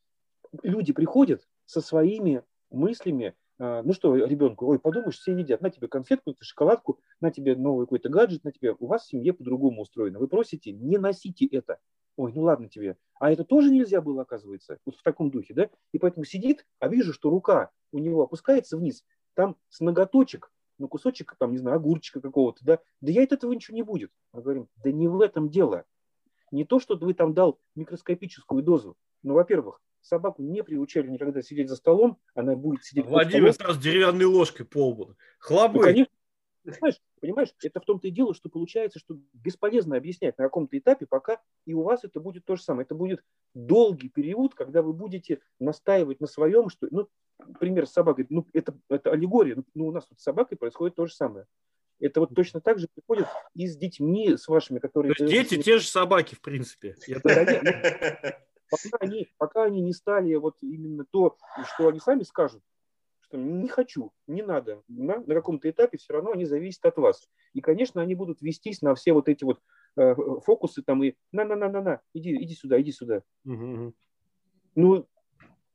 люди 0.62 0.92
приходят 0.92 1.48
со 1.64 1.80
своими 1.80 2.42
мыслями, 2.70 3.34
ну 3.58 3.92
что 3.92 4.14
ребенку, 4.14 4.66
ой, 4.66 4.78
подумаешь, 4.78 5.18
все 5.18 5.32
едят, 5.32 5.62
на 5.62 5.70
тебе 5.70 5.88
конфетку, 5.88 6.34
шоколадку, 6.40 7.00
на 7.20 7.30
тебе 7.30 7.56
новый 7.56 7.86
какой-то 7.86 8.08
гаджет, 8.08 8.44
на 8.44 8.52
тебе, 8.52 8.74
у 8.78 8.86
вас 8.86 9.04
в 9.04 9.08
семье 9.08 9.32
по-другому 9.32 9.82
устроено. 9.82 10.18
Вы 10.18 10.28
просите, 10.28 10.72
не 10.72 10.98
носите 10.98 11.46
это. 11.46 11.78
Ой, 12.16 12.32
ну 12.34 12.42
ладно 12.42 12.68
тебе. 12.68 12.96
А 13.18 13.30
это 13.30 13.44
тоже 13.44 13.70
нельзя 13.70 14.00
было, 14.00 14.22
оказывается, 14.22 14.78
вот 14.84 14.96
в 14.96 15.02
таком 15.02 15.30
духе, 15.30 15.54
да? 15.54 15.70
И 15.92 15.98
поэтому 15.98 16.24
сидит, 16.24 16.66
а 16.80 16.88
вижу, 16.88 17.12
что 17.12 17.30
рука 17.30 17.70
у 17.92 17.98
него 17.98 18.22
опускается 18.22 18.76
вниз, 18.76 19.04
там 19.34 19.56
с 19.68 19.80
ноготочек 19.80 20.50
ну, 20.78 20.88
кусочек, 20.88 21.34
там, 21.38 21.52
не 21.52 21.58
знаю, 21.58 21.76
огурчика 21.76 22.20
какого-то, 22.20 22.64
да, 22.64 22.78
да 23.00 23.12
я 23.12 23.22
от 23.22 23.32
этого 23.32 23.52
ничего 23.52 23.74
не 23.74 23.82
будет. 23.82 24.10
Мы 24.32 24.42
говорим, 24.42 24.68
да 24.76 24.92
не 24.92 25.08
в 25.08 25.20
этом 25.20 25.48
дело. 25.48 25.84
Не 26.50 26.64
то, 26.64 26.78
что 26.78 26.96
вы 26.96 27.14
там 27.14 27.34
дал 27.34 27.58
микроскопическую 27.74 28.62
дозу. 28.62 28.96
Ну, 29.22 29.34
во-первых, 29.34 29.80
собаку 30.06 30.42
не 30.42 30.62
приучали 30.62 31.08
никогда 31.08 31.42
сидеть 31.42 31.68
за 31.68 31.76
столом, 31.76 32.18
она 32.34 32.56
будет 32.56 32.84
сидеть 32.84 33.06
Владимир 33.06 33.52
сразу 33.52 33.80
деревянной 33.80 34.24
ложкой 34.24 34.64
по 34.64 34.88
лбу. 34.88 35.16
Хлобы. 35.38 35.78
Ну, 35.78 35.80
конечно, 35.82 36.12
Понимаешь, 36.66 37.00
понимаешь, 37.20 37.54
это 37.62 37.80
в 37.80 37.84
том-то 37.84 38.08
и 38.08 38.10
дело, 38.10 38.34
что 38.34 38.48
получается, 38.48 38.98
что 38.98 39.16
бесполезно 39.32 39.96
объяснять 39.96 40.36
на 40.36 40.44
каком-то 40.44 40.76
этапе, 40.76 41.06
пока 41.06 41.40
и 41.64 41.72
у 41.74 41.82
вас 41.82 42.02
это 42.02 42.18
будет 42.18 42.44
то 42.44 42.56
же 42.56 42.62
самое. 42.62 42.84
Это 42.84 42.96
будет 42.96 43.22
долгий 43.54 44.08
период, 44.08 44.54
когда 44.54 44.82
вы 44.82 44.92
будете 44.92 45.40
настаивать 45.60 46.20
на 46.20 46.26
своем, 46.26 46.68
что, 46.68 46.88
ну, 46.90 47.08
пример 47.60 47.86
с 47.86 47.92
собакой, 47.92 48.26
ну, 48.30 48.48
это, 48.52 48.76
это 48.88 49.12
аллегория, 49.12 49.62
ну, 49.74 49.86
у 49.86 49.92
нас 49.92 50.06
тут 50.06 50.18
с 50.18 50.24
собакой 50.24 50.58
происходит 50.58 50.96
то 50.96 51.06
же 51.06 51.14
самое. 51.14 51.46
Это 52.00 52.18
вот 52.20 52.34
точно 52.34 52.60
так 52.60 52.78
же 52.80 52.88
приходит 52.92 53.28
и 53.54 53.68
с 53.68 53.76
детьми, 53.76 54.36
с 54.36 54.48
вашими, 54.48 54.80
которые... 54.80 55.14
То 55.14 55.24
есть 55.24 55.50
дети 55.50 55.62
те 55.62 55.78
же 55.78 55.86
собаки, 55.86 56.34
в 56.34 56.40
принципе. 56.40 56.96
Пока 58.70 58.96
они, 59.00 59.28
пока 59.38 59.64
они 59.64 59.80
не 59.80 59.92
стали 59.92 60.34
вот 60.34 60.56
именно 60.60 61.04
то, 61.10 61.36
что 61.64 61.88
они 61.88 62.00
сами 62.00 62.22
скажут, 62.22 62.62
что 63.20 63.36
не 63.36 63.68
хочу, 63.68 64.12
не 64.26 64.42
надо. 64.42 64.82
На, 64.88 65.18
на 65.20 65.34
каком-то 65.34 65.68
этапе 65.68 65.98
все 65.98 66.14
равно 66.14 66.32
они 66.32 66.44
зависят 66.44 66.84
от 66.86 66.96
вас. 66.96 67.28
И, 67.52 67.60
конечно, 67.60 68.00
они 68.00 68.14
будут 68.14 68.40
вестись 68.40 68.82
на 68.82 68.94
все 68.94 69.12
вот 69.12 69.28
эти 69.28 69.44
вот 69.44 69.60
э, 69.96 70.14
фокусы 70.44 70.82
там 70.82 71.02
и 71.02 71.14
на-на-на-на-на, 71.32 72.00
иди, 72.14 72.34
иди 72.42 72.54
сюда, 72.54 72.80
иди 72.80 72.92
сюда. 72.92 73.22
Угу. 73.44 73.94
Ну, 74.74 75.08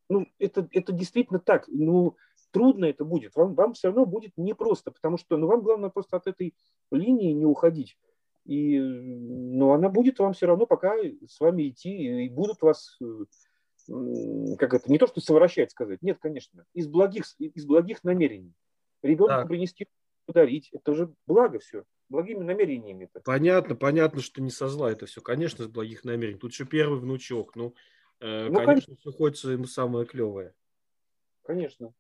ну 0.10 0.28
это, 0.40 0.68
это 0.72 0.92
действительно 0.92 1.40
так. 1.40 1.66
Ну, 1.68 2.16
трудно 2.52 2.86
это 2.86 3.04
будет. 3.04 3.36
Вам, 3.36 3.56
вам 3.56 3.74
все 3.74 3.88
равно 3.88 4.06
будет 4.06 4.34
непросто, 4.38 4.92
потому 4.92 5.18
что 5.18 5.38
ну, 5.38 5.48
вам 5.48 5.62
главное 5.62 5.90
просто 5.90 6.18
от 6.18 6.28
этой 6.28 6.56
линии 6.92 7.32
не 7.32 7.46
уходить. 7.46 7.98
И, 8.46 8.80
ну, 8.80 9.72
она 9.72 9.90
будет 9.90 10.20
вам 10.20 10.34
все 10.34 10.48
равно 10.48 10.66
пока 10.66 10.96
с 11.28 11.40
вами 11.40 11.70
идти, 11.70 12.26
и 12.26 12.30
будут 12.30 12.62
вас 12.62 12.98
э, 13.02 13.06
как 14.58 14.74
это, 14.74 14.92
не 14.92 14.98
то, 14.98 15.08
что 15.08 15.22
совращать 15.22 15.72
сказать, 15.72 16.02
нет, 16.02 16.18
конечно, 16.20 16.66
из 16.74 16.88
благих, 16.88 17.26
из 17.40 17.66
благих 17.66 18.04
намерений. 18.04 18.54
Ребенку 19.02 19.34
так. 19.34 19.48
принести, 19.48 19.88
подарить, 20.26 20.70
это 20.72 20.94
же 20.94 21.14
благо 21.26 21.60
все, 21.60 21.84
благими 22.10 22.44
намерениями. 22.44 23.10
-то. 23.14 23.22
Понятно, 23.24 23.76
понятно, 23.76 24.22
что 24.22 24.42
не 24.42 24.52
со 24.52 24.68
зла 24.68 24.92
это 24.92 25.06
все, 25.06 25.22
конечно, 25.22 25.64
из 25.64 25.70
благих 25.70 26.04
намерений. 26.04 26.40
Тут 26.40 26.52
еще 26.52 26.66
первый 26.66 27.00
внучок, 27.00 27.56
ну, 27.56 27.74
э, 28.20 28.48
ну 28.48 28.54
конечно, 28.54 28.66
конечно, 28.66 28.96
все 28.96 29.12
хочется 29.12 29.52
ему 29.52 29.66
самое 29.66 30.06
клевое. 30.06 30.54
Конечно. 31.44 31.94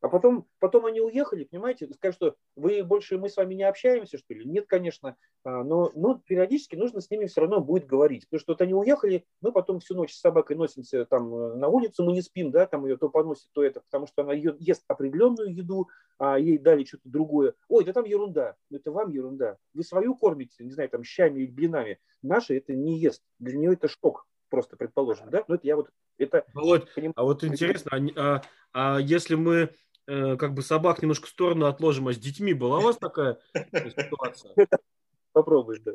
А 0.00 0.08
потом, 0.08 0.46
потом 0.58 0.86
они 0.86 1.00
уехали, 1.00 1.44
понимаете, 1.44 1.88
скажут, 1.92 2.16
что 2.16 2.36
вы 2.56 2.82
больше, 2.82 3.18
мы 3.18 3.28
с 3.28 3.36
вами 3.36 3.54
не 3.54 3.64
общаемся, 3.64 4.16
что 4.16 4.32
ли? 4.32 4.46
Нет, 4.46 4.66
конечно, 4.66 5.16
а, 5.44 5.62
но, 5.62 5.92
но 5.94 6.22
периодически 6.26 6.74
нужно 6.74 7.02
с 7.02 7.10
ними 7.10 7.26
все 7.26 7.42
равно 7.42 7.60
будет 7.60 7.86
говорить, 7.86 8.26
потому 8.26 8.40
что 8.40 8.52
вот 8.52 8.62
они 8.62 8.72
уехали, 8.72 9.26
мы 9.42 9.52
потом 9.52 9.80
всю 9.80 9.94
ночь 9.94 10.14
с 10.14 10.20
собакой 10.20 10.56
носимся 10.56 11.04
там 11.04 11.34
э, 11.34 11.54
на 11.56 11.68
улицу, 11.68 12.04
мы 12.04 12.12
не 12.12 12.22
спим, 12.22 12.50
да, 12.50 12.66
там 12.66 12.86
ее 12.86 12.96
то 12.96 13.10
поносит, 13.10 13.48
то 13.52 13.62
это, 13.62 13.80
потому 13.80 14.06
что 14.06 14.22
она 14.22 14.32
ест 14.32 14.84
определенную 14.88 15.54
еду, 15.54 15.88
а 16.18 16.38
ей 16.38 16.56
дали 16.56 16.84
что-то 16.84 17.08
другое. 17.08 17.54
Ой, 17.68 17.84
да 17.84 17.92
там 17.92 18.04
ерунда, 18.04 18.56
ну 18.70 18.78
это 18.78 18.90
вам 18.92 19.10
ерунда. 19.10 19.58
Вы 19.74 19.84
свою 19.84 20.14
кормите, 20.14 20.64
не 20.64 20.72
знаю, 20.72 20.88
там 20.88 21.04
щами 21.04 21.40
или 21.42 21.50
блинами, 21.50 21.98
наши 22.22 22.56
это 22.56 22.72
не 22.72 22.98
ест, 22.98 23.22
для 23.38 23.58
нее 23.58 23.74
это 23.74 23.88
шок 23.88 24.26
просто, 24.48 24.76
предположим, 24.76 25.30
да, 25.30 25.44
но 25.46 25.56
это 25.56 25.66
я 25.66 25.76
вот, 25.76 25.90
это... 26.18 26.44
Володь, 26.54 26.88
а 27.14 27.22
вот 27.22 27.44
интересно, 27.44 28.00
а, 28.16 28.42
а 28.72 28.98
если 28.98 29.36
мы 29.36 29.70
Э, 30.10 30.36
как 30.36 30.54
бы 30.54 30.62
собак 30.62 31.02
немножко 31.02 31.28
в 31.28 31.30
сторону 31.30 31.66
отложим, 31.66 32.08
а 32.08 32.12
с 32.12 32.18
детьми 32.18 32.52
была 32.52 32.78
у 32.78 32.80
вас 32.80 32.98
такая 32.98 33.38
ситуация? 33.54 34.52
Попробуй, 35.32 35.78
да. 35.78 35.92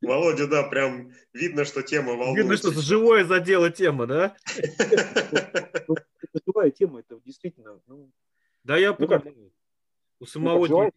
Володя, 0.00 0.46
да, 0.46 0.62
прям 0.62 1.10
видно, 1.32 1.64
что 1.64 1.82
тема 1.82 2.12
волнует. 2.12 2.36
Видно, 2.36 2.56
что 2.56 2.70
живое 2.70 3.24
задела 3.24 3.70
тема, 3.70 4.06
да? 4.06 4.36
Ну, 5.88 5.96
живая 6.46 6.70
тема, 6.70 7.00
это 7.00 7.18
действительно... 7.24 7.80
Ну, 7.88 8.08
да, 8.62 8.76
я 8.76 8.90
ну 8.90 9.08
понимаю. 9.08 9.52
У 10.20 10.26
самого 10.26 10.94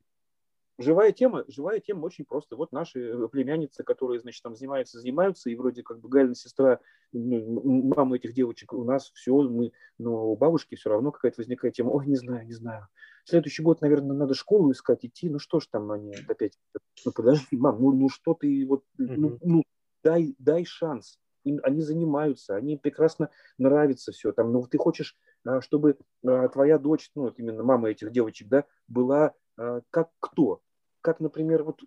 живая 0.77 1.11
тема, 1.11 1.43
живая 1.47 1.79
тема 1.79 2.05
очень 2.05 2.25
просто. 2.25 2.55
Вот 2.55 2.71
наши 2.71 2.99
э, 2.99 3.27
племянницы, 3.27 3.83
которые, 3.83 4.19
значит, 4.19 4.43
там 4.43 4.55
занимаются, 4.55 4.99
занимаются, 4.99 5.49
и 5.49 5.55
вроде 5.55 5.83
как 5.83 5.99
бы 5.99 6.09
Галина 6.09 6.35
сестра, 6.35 6.79
ну, 7.11 7.93
мама 7.95 8.17
этих 8.17 8.33
девочек, 8.33 8.73
у 8.73 8.83
нас 8.83 9.11
все, 9.13 9.33
мы, 9.41 9.71
но 9.97 10.31
у 10.31 10.35
бабушки 10.35 10.75
все 10.75 10.89
равно 10.89 11.11
какая-то 11.11 11.41
возникает 11.41 11.75
тема, 11.75 11.89
ой, 11.89 12.07
не 12.07 12.15
знаю, 12.15 12.45
не 12.45 12.53
знаю. 12.53 12.87
Следующий 13.25 13.63
год, 13.63 13.81
наверное, 13.81 14.15
надо 14.15 14.33
школу 14.33 14.71
искать, 14.71 15.03
идти, 15.03 15.29
ну 15.29 15.39
что 15.39 15.59
ж 15.59 15.67
там 15.67 15.91
они 15.91 16.15
опять, 16.27 16.57
ну 17.05 17.11
подожди, 17.11 17.57
мам, 17.57 17.81
ну, 17.81 17.91
ну 17.91 18.09
что 18.09 18.33
ты, 18.33 18.65
вот, 18.67 18.83
ну, 18.97 19.37
ну 19.41 19.63
дай, 20.03 20.35
дай 20.39 20.65
шанс. 20.65 21.19
Им, 21.43 21.59
они 21.63 21.81
занимаются, 21.81 22.55
они 22.55 22.77
прекрасно 22.77 23.29
нравится 23.57 24.11
все. 24.11 24.33
Там, 24.33 24.51
ну, 24.51 24.65
ты 24.67 24.77
хочешь, 24.77 25.15
а, 25.45 25.61
чтобы 25.61 25.97
а, 26.25 26.49
твоя 26.49 26.77
дочь, 26.77 27.09
ну, 27.15 27.23
вот 27.23 27.39
именно 27.39 27.63
мама 27.63 27.89
этих 27.89 28.11
девочек, 28.11 28.49
да, 28.49 28.65
была 28.87 29.33
а, 29.57 29.81
как 29.89 30.09
кто? 30.19 30.61
Как, 31.07 31.21
например, 31.21 31.63
вот 31.63 31.79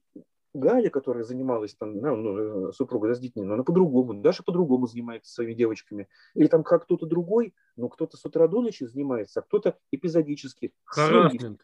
Галя, 0.54 0.88
которая 0.88 1.24
занималась 1.24 1.74
там, 1.74 2.00
ну, 2.00 2.68
э, 2.68 2.72
супруга 2.72 3.08
да, 3.08 3.14
с 3.14 3.20
детьми, 3.20 3.42
но 3.42 3.52
она 3.52 3.64
по-другому, 3.64 4.14
Даша 4.14 4.42
по-другому 4.42 4.86
занимается 4.86 5.30
своими 5.30 5.52
девочками. 5.52 6.08
Или 6.32 6.46
там 6.46 6.64
как 6.64 6.84
кто-то 6.84 7.04
другой, 7.04 7.54
ну, 7.76 7.90
кто-то 7.90 8.16
с 8.16 8.24
утра 8.24 8.48
до 8.48 8.62
ночи 8.62 8.84
занимается, 8.84 9.40
а 9.40 9.42
кто-то 9.42 9.76
эпизодически. 9.92 10.72
Семьи, 10.94 11.58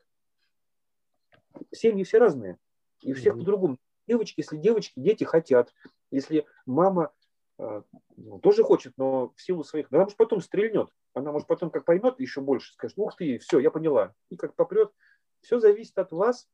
семьи 1.72 2.04
все 2.04 2.18
разные. 2.18 2.58
И 3.00 3.12
у 3.12 3.14
всех 3.14 3.36
mm-hmm. 3.36 3.38
по-другому. 3.38 3.78
Девочки, 4.06 4.40
если 4.40 4.58
девочки, 4.58 5.00
дети 5.00 5.24
хотят. 5.24 5.72
Если 6.10 6.44
мама 6.66 7.10
э, 7.58 7.82
ну, 8.18 8.38
тоже 8.38 8.64
хочет, 8.64 8.92
но 8.98 9.32
в 9.34 9.40
силу 9.40 9.64
своих... 9.64 9.86
Она 9.90 10.02
может 10.02 10.18
потом 10.18 10.42
стрельнет. 10.42 10.90
Она 11.14 11.32
может 11.32 11.48
потом 11.48 11.70
как 11.70 11.86
поймет 11.86 12.20
еще 12.20 12.42
больше, 12.42 12.74
скажет, 12.74 12.98
ух 12.98 13.16
ты, 13.16 13.38
все, 13.38 13.60
я 13.60 13.70
поняла. 13.70 14.12
И 14.28 14.36
как 14.36 14.54
попрет. 14.54 14.92
Все 15.40 15.58
зависит 15.58 15.96
от 15.96 16.12
вас, 16.12 16.48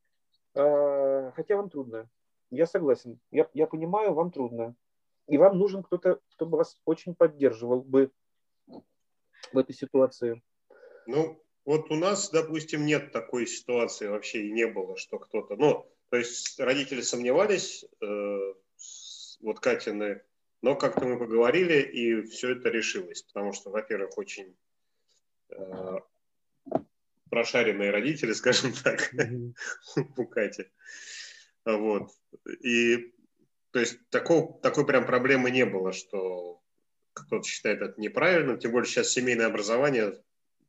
хотя 0.55 1.57
вам 1.57 1.71
трудно. 1.71 2.09
Я 2.51 2.67
согласен. 2.67 3.19
Я, 3.31 3.49
я 3.55 3.67
понимаю, 3.67 4.13
вам 4.13 4.31
трудно. 4.31 4.75
И 5.27 5.39
вам 5.39 5.59
нужен 5.59 5.83
кто-то, 5.83 6.21
кто 6.35 6.47
бы 6.47 6.59
вас 6.59 6.79
очень 6.85 7.15
поддерживал 7.15 7.81
бы 7.81 8.11
в 9.53 9.59
этой 9.59 9.75
ситуации. 9.75 10.43
Ну, 11.07 11.43
вот 11.65 11.91
у 11.91 11.95
нас, 11.95 12.31
допустим, 12.31 12.85
нет 12.85 13.13
такой 13.13 13.47
ситуации 13.47 14.09
вообще 14.09 14.47
и 14.47 14.53
не 14.53 14.67
было, 14.67 14.97
что 14.97 15.19
кто-то... 15.19 15.57
Ну, 15.57 15.87
то 16.11 16.17
есть 16.17 16.59
родители 16.61 17.01
сомневались, 17.01 17.85
э, 18.01 18.55
вот 19.41 19.61
Катины, 19.61 20.23
но 20.61 20.77
как-то 20.77 21.07
мы 21.07 21.19
поговорили, 21.19 21.81
и 21.81 22.23
все 22.23 22.53
это 22.53 22.69
решилось. 22.69 23.23
Потому 23.23 23.53
что, 23.53 23.71
во-первых, 23.71 24.19
очень 24.19 24.57
э, 25.51 25.99
прошаренные 27.33 27.91
родители, 27.91 28.33
скажем 28.35 28.75
так, 28.75 29.11
у 30.17 30.27
Кати. 30.27 30.67
Вот. 31.65 32.11
И 32.61 33.15
то 33.71 33.81
есть 33.81 33.99
такого, 34.11 34.61
такой 34.61 34.87
прям 34.87 35.07
проблемы 35.07 35.51
не 35.51 35.65
было, 35.65 35.93
что 35.93 36.61
кто-то 37.15 37.43
считает 37.43 37.81
это 37.81 37.99
неправильным, 37.99 38.59
тем 38.59 38.73
более 38.73 38.87
сейчас 38.87 39.11
семейное 39.11 39.47
образование, 39.47 40.23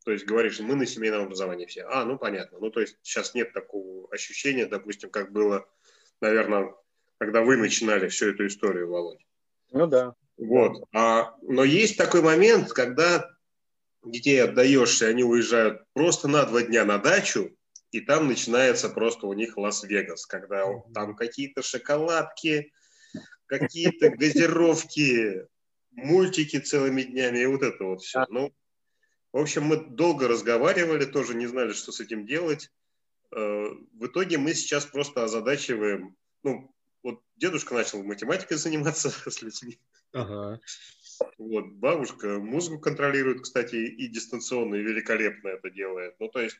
то 0.05 0.11
есть 0.11 0.25
говоришь, 0.25 0.59
мы 0.61 0.75
на 0.75 0.85
семейном 0.85 1.23
образовании 1.23 1.65
все. 1.65 1.83
А, 1.83 2.05
ну 2.05 2.17
понятно. 2.17 2.59
Ну 2.59 2.69
то 2.69 2.79
есть 2.79 2.97
сейчас 3.01 3.33
нет 3.33 3.51
такого 3.51 4.07
ощущения, 4.09 4.65
допустим, 4.65 5.09
как 5.09 5.33
было, 5.33 5.67
наверное, 6.21 6.73
когда 7.17 7.41
вы 7.41 7.57
начинали 7.57 8.07
всю 8.07 8.29
эту 8.29 8.47
историю, 8.47 8.87
Володь. 8.87 9.25
Ну 9.71 9.85
да. 9.87 10.15
Вот. 10.37 10.87
А, 10.93 11.35
но 11.41 11.65
есть 11.65 11.97
такой 11.97 12.21
момент, 12.21 12.71
когда 12.71 13.32
детей 14.05 14.41
отдаешь, 14.41 15.01
и 15.01 15.05
они 15.05 15.23
уезжают 15.23 15.83
просто 15.93 16.27
на 16.27 16.45
два 16.45 16.61
дня 16.63 16.85
на 16.85 16.97
дачу, 16.97 17.55
и 17.91 18.01
там 18.01 18.27
начинается 18.27 18.89
просто 18.89 19.27
у 19.27 19.33
них 19.33 19.57
Лас-Вегас, 19.57 20.25
когда 20.25 20.65
там 20.93 21.15
какие-то 21.15 21.61
шоколадки, 21.61 22.71
какие-то 23.45 24.09
газировки, 24.17 25.47
мультики 25.91 26.59
целыми 26.59 27.03
днями, 27.03 27.39
и 27.39 27.45
вот 27.45 27.61
это 27.61 27.83
вот 27.83 28.01
все. 28.01 28.25
Ну, 28.29 28.53
в 29.31 29.37
общем, 29.37 29.63
мы 29.63 29.77
долго 29.77 30.27
разговаривали, 30.27 31.05
тоже 31.05 31.35
не 31.35 31.47
знали, 31.47 31.73
что 31.73 31.91
с 31.91 31.99
этим 31.99 32.25
делать. 32.25 32.69
Э, 33.31 33.67
в 33.93 34.05
итоге 34.05 34.37
мы 34.37 34.53
сейчас 34.53 34.85
просто 34.85 35.23
озадачиваем, 35.23 36.15
ну, 36.43 36.73
вот 37.03 37.21
дедушка 37.35 37.73
начал 37.73 38.03
математикой 38.03 38.57
заниматься 38.57 39.09
с 39.29 39.41
людьми. 39.41 39.79
Ага. 40.13 40.59
Вот, 41.37 41.65
бабушка 41.73 42.39
музыку 42.39 42.79
контролирует, 42.79 43.41
кстати, 43.41 43.75
и 43.75 44.07
дистанционно, 44.07 44.75
и 44.75 44.83
великолепно 44.83 45.49
это 45.49 45.69
делает. 45.69 46.15
Ну, 46.19 46.29
то 46.29 46.41
есть, 46.41 46.57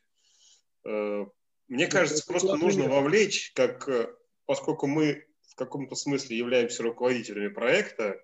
э, 0.84 1.26
мне 1.68 1.86
кажется, 1.86 2.26
просто 2.26 2.56
нужно 2.56 2.88
вовлечь, 2.88 3.52
как, 3.54 3.88
э, 3.88 4.14
поскольку 4.46 4.86
мы 4.86 5.26
в 5.48 5.54
каком-то 5.56 5.94
смысле 5.94 6.36
являемся 6.36 6.82
руководителями 6.82 7.48
проекта, 7.48 8.22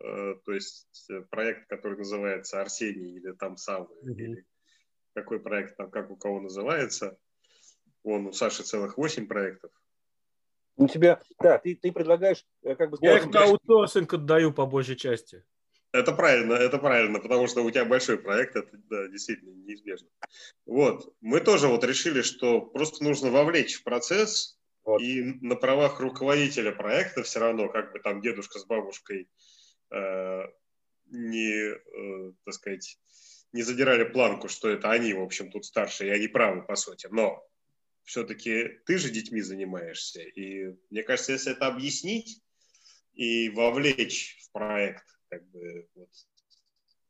э, 0.00 0.34
то 0.44 0.52
есть 0.52 1.06
э, 1.10 1.20
проект, 1.30 1.68
который 1.68 1.98
называется 1.98 2.60
Арсений 2.60 3.16
или 3.16 3.32
там 3.32 3.56
сам, 3.56 3.82
mm-hmm. 3.82 4.14
или 4.16 4.46
какой 5.12 5.40
проект 5.40 5.76
там, 5.76 5.90
как 5.90 6.10
у 6.10 6.16
кого 6.16 6.40
называется. 6.40 7.18
Вон 8.02 8.26
у 8.26 8.32
Саши 8.32 8.62
целых 8.62 8.98
восемь 8.98 9.26
проектов. 9.26 9.70
У 10.76 10.88
тебя, 10.88 11.22
да, 11.38 11.58
ты, 11.58 11.76
ты 11.76 11.92
предлагаешь, 11.92 12.44
э, 12.62 12.74
как 12.74 12.90
бы... 12.90 12.98
Я 13.00 13.18
их 13.18 13.26
на 13.26 13.44
аутсорсинг 13.44 14.12
отдаю 14.14 14.52
по 14.52 14.66
большей 14.66 14.96
части. 14.96 15.44
Это 15.94 16.10
правильно, 16.10 16.54
это 16.54 16.78
правильно, 16.78 17.20
потому 17.20 17.46
что 17.46 17.62
у 17.62 17.70
тебя 17.70 17.84
большой 17.84 18.18
проект, 18.18 18.56
это 18.56 18.76
да, 18.90 19.06
действительно 19.06 19.54
неизбежно. 19.54 20.08
Вот, 20.66 21.14
мы 21.20 21.38
тоже 21.38 21.68
вот 21.68 21.84
решили, 21.84 22.22
что 22.22 22.62
просто 22.62 23.04
нужно 23.04 23.30
вовлечь 23.30 23.76
в 23.76 23.84
процесс, 23.84 24.58
вот. 24.82 25.00
и 25.00 25.22
на 25.40 25.54
правах 25.54 26.00
руководителя 26.00 26.72
проекта 26.72 27.22
все 27.22 27.38
равно, 27.38 27.68
как 27.68 27.92
бы 27.92 28.00
там 28.00 28.20
дедушка 28.20 28.58
с 28.58 28.64
бабушкой 28.64 29.28
э, 29.92 30.42
не, 31.12 31.52
э, 31.52 32.32
так 32.44 32.54
сказать, 32.54 32.98
не 33.52 33.62
задирали 33.62 34.02
планку, 34.02 34.48
что 34.48 34.68
это 34.70 34.90
они, 34.90 35.14
в 35.14 35.22
общем, 35.22 35.52
тут 35.52 35.64
старшие, 35.64 36.10
и 36.10 36.14
они 36.14 36.26
правы, 36.26 36.62
по 36.62 36.74
сути. 36.74 37.06
Но 37.12 37.46
все-таки 38.02 38.80
ты 38.84 38.98
же 38.98 39.10
детьми 39.10 39.42
занимаешься. 39.42 40.22
И 40.22 40.74
мне 40.90 41.04
кажется, 41.04 41.30
если 41.30 41.52
это 41.52 41.68
объяснить 41.68 42.42
и 43.12 43.48
вовлечь 43.50 44.38
в 44.42 44.50
проект 44.50 45.13
как 45.34 45.50
бы 45.50 45.88
вот, 45.94 46.08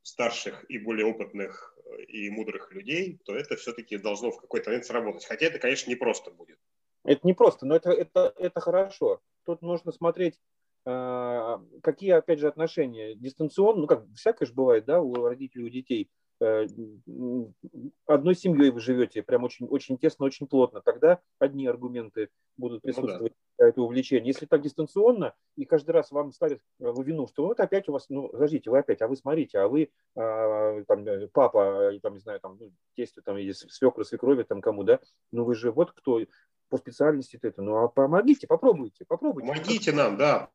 старших 0.03 0.65
и 0.71 0.79
более 0.79 1.07
опытных 1.07 1.77
э, 1.85 2.05
и 2.05 2.31
мудрых 2.31 2.73
людей, 2.73 3.21
то 3.25 3.35
это 3.35 3.57
все-таки 3.57 3.99
должно 3.99 4.31
в 4.31 4.41
какой-то 4.41 4.71
момент 4.71 4.87
сработать. 4.87 5.25
Хотя 5.25 5.47
это, 5.47 5.59
конечно, 5.59 5.91
не 5.91 5.97
просто 5.97 6.31
будет. 6.31 6.59
Это 7.05 7.27
не 7.27 7.35
просто, 7.35 7.67
но 7.67 7.77
это, 7.77 7.91
это, 7.91 8.33
это 8.37 8.61
хорошо. 8.61 9.21
Тут 9.45 9.61
нужно 9.61 9.93
смотреть, 9.93 10.41
э, 10.87 11.59
какие, 11.83 12.13
опять 12.13 12.39
же, 12.39 12.49
отношения 12.49 13.15
дистанционно, 13.15 13.83
ну, 13.83 13.87
как 13.87 14.07
всякое 14.15 14.47
же 14.47 14.55
бывает, 14.55 14.87
да, 14.87 15.01
у 15.01 15.15
родителей, 15.15 15.65
у 15.65 15.71
детей– 15.71 16.11
одной 16.40 18.35
семьей 18.35 18.70
вы 18.70 18.81
живете, 18.81 19.23
прям 19.23 19.44
очень, 19.44 19.66
очень 19.66 19.99
тесно, 19.99 20.27
очень 20.27 20.47
плотно, 20.47 20.81
тогда 20.81 21.20
одни 21.38 21.66
аргументы 21.66 22.29
будут 22.57 22.83
присутствовать, 22.83 23.33
ну, 23.33 23.38
да. 23.59 23.68
это 23.68 23.83
увлечение. 23.83 24.27
Если 24.27 24.47
так 24.47 24.62
дистанционно, 24.62 25.35
и 25.57 25.64
каждый 25.64 25.92
раз 25.92 26.11
вам 26.11 26.33
ставят 26.33 26.61
э, 26.81 26.90
в 26.90 27.03
вину, 27.03 27.27
что 27.29 27.47
вот 27.47 27.61
опять 27.61 27.88
у 27.88 27.92
вас, 27.92 28.07
ну, 28.09 28.29
подождите, 28.29 28.70
вы 28.70 28.79
опять, 28.79 29.01
а 29.03 29.09
вы 29.09 29.16
смотрите, 29.16 29.59
а 29.59 29.68
вы, 29.68 29.90
а, 30.16 30.83
там, 30.85 31.07
э, 31.07 31.29
папа, 31.29 31.92
там, 32.03 32.14
не 32.14 32.20
знаю, 32.20 32.40
там, 32.40 32.57
ну, 32.61 32.73
тестю, 32.97 33.23
там, 33.23 33.38
или 33.38 33.53
свекры, 33.53 34.05
свекрови, 34.05 34.42
там, 34.42 34.61
кому, 34.61 34.83
да, 34.83 35.01
ну, 35.33 35.44
вы 35.44 35.55
же 35.55 35.70
вот 35.70 35.92
кто 35.92 36.20
по 36.68 36.79
специальности 36.79 37.38
это, 37.40 37.62
ну, 37.62 37.77
а 37.77 37.88
помогите, 37.88 38.47
попробуйте, 38.47 39.05
попробуйте. 39.05 39.49
Помогите 39.49 39.92
нам, 39.92 40.16
да. 40.16 40.51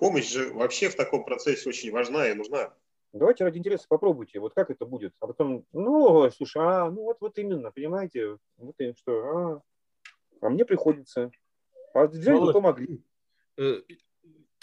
Помощь 0.00 0.30
же 0.30 0.52
вообще 0.52 0.88
в 0.88 0.96
таком 0.96 1.24
процессе 1.24 1.68
очень 1.68 1.92
важна 1.92 2.28
и 2.28 2.34
нужна. 2.34 2.72
Давайте 3.12 3.44
ради 3.44 3.58
интереса 3.58 3.86
попробуйте, 3.88 4.38
вот 4.38 4.54
как 4.54 4.70
это 4.70 4.86
будет. 4.86 5.14
А 5.18 5.26
потом, 5.26 5.64
ну, 5.72 6.30
слушай, 6.30 6.62
а, 6.62 6.90
ну 6.90 7.02
вот, 7.02 7.16
вот 7.20 7.38
именно, 7.38 7.72
понимаете, 7.72 8.38
вот 8.56 8.74
и 8.78 8.94
что, 8.94 9.12
а, 9.12 9.62
а 10.40 10.48
мне 10.48 10.64
приходится. 10.64 11.30
А 11.92 12.06
ну, 12.06 12.52
помогли. 12.52 13.02
Э, 13.58 13.80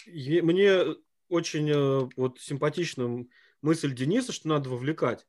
мне 0.05 0.95
очень 1.29 1.69
э, 1.69 2.10
вот 2.15 2.39
симпатична 2.39 3.25
мысль 3.62 3.93
Дениса, 3.93 4.31
что 4.31 4.47
надо 4.47 4.69
вовлекать. 4.69 5.27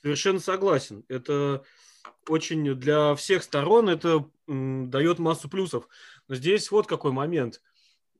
Совершенно 0.00 0.38
согласен. 0.38 1.04
Это 1.08 1.64
очень 2.28 2.74
для 2.74 3.14
всех 3.14 3.42
сторон 3.42 3.88
это 3.88 4.28
дает 4.46 5.18
массу 5.18 5.48
плюсов. 5.48 5.88
Но 6.28 6.34
здесь 6.34 6.70
вот 6.70 6.86
какой 6.86 7.12
момент. 7.12 7.60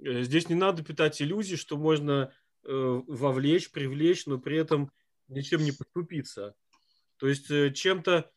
Э, 0.01 0.23
здесь 0.23 0.49
не 0.49 0.55
надо 0.55 0.85
питать 0.85 1.21
иллюзий, 1.23 1.57
что 1.57 1.77
можно 1.77 2.33
вовлечь, 2.65 3.71
привлечь, 3.71 4.27
но 4.27 4.39
при 4.39 4.57
этом 4.57 4.91
ничем 5.29 5.63
не 5.63 5.73
поступиться. 5.73 6.55
То 7.17 7.29
есть 7.29 7.51
э, 7.51 7.73
чем-то 7.73 8.31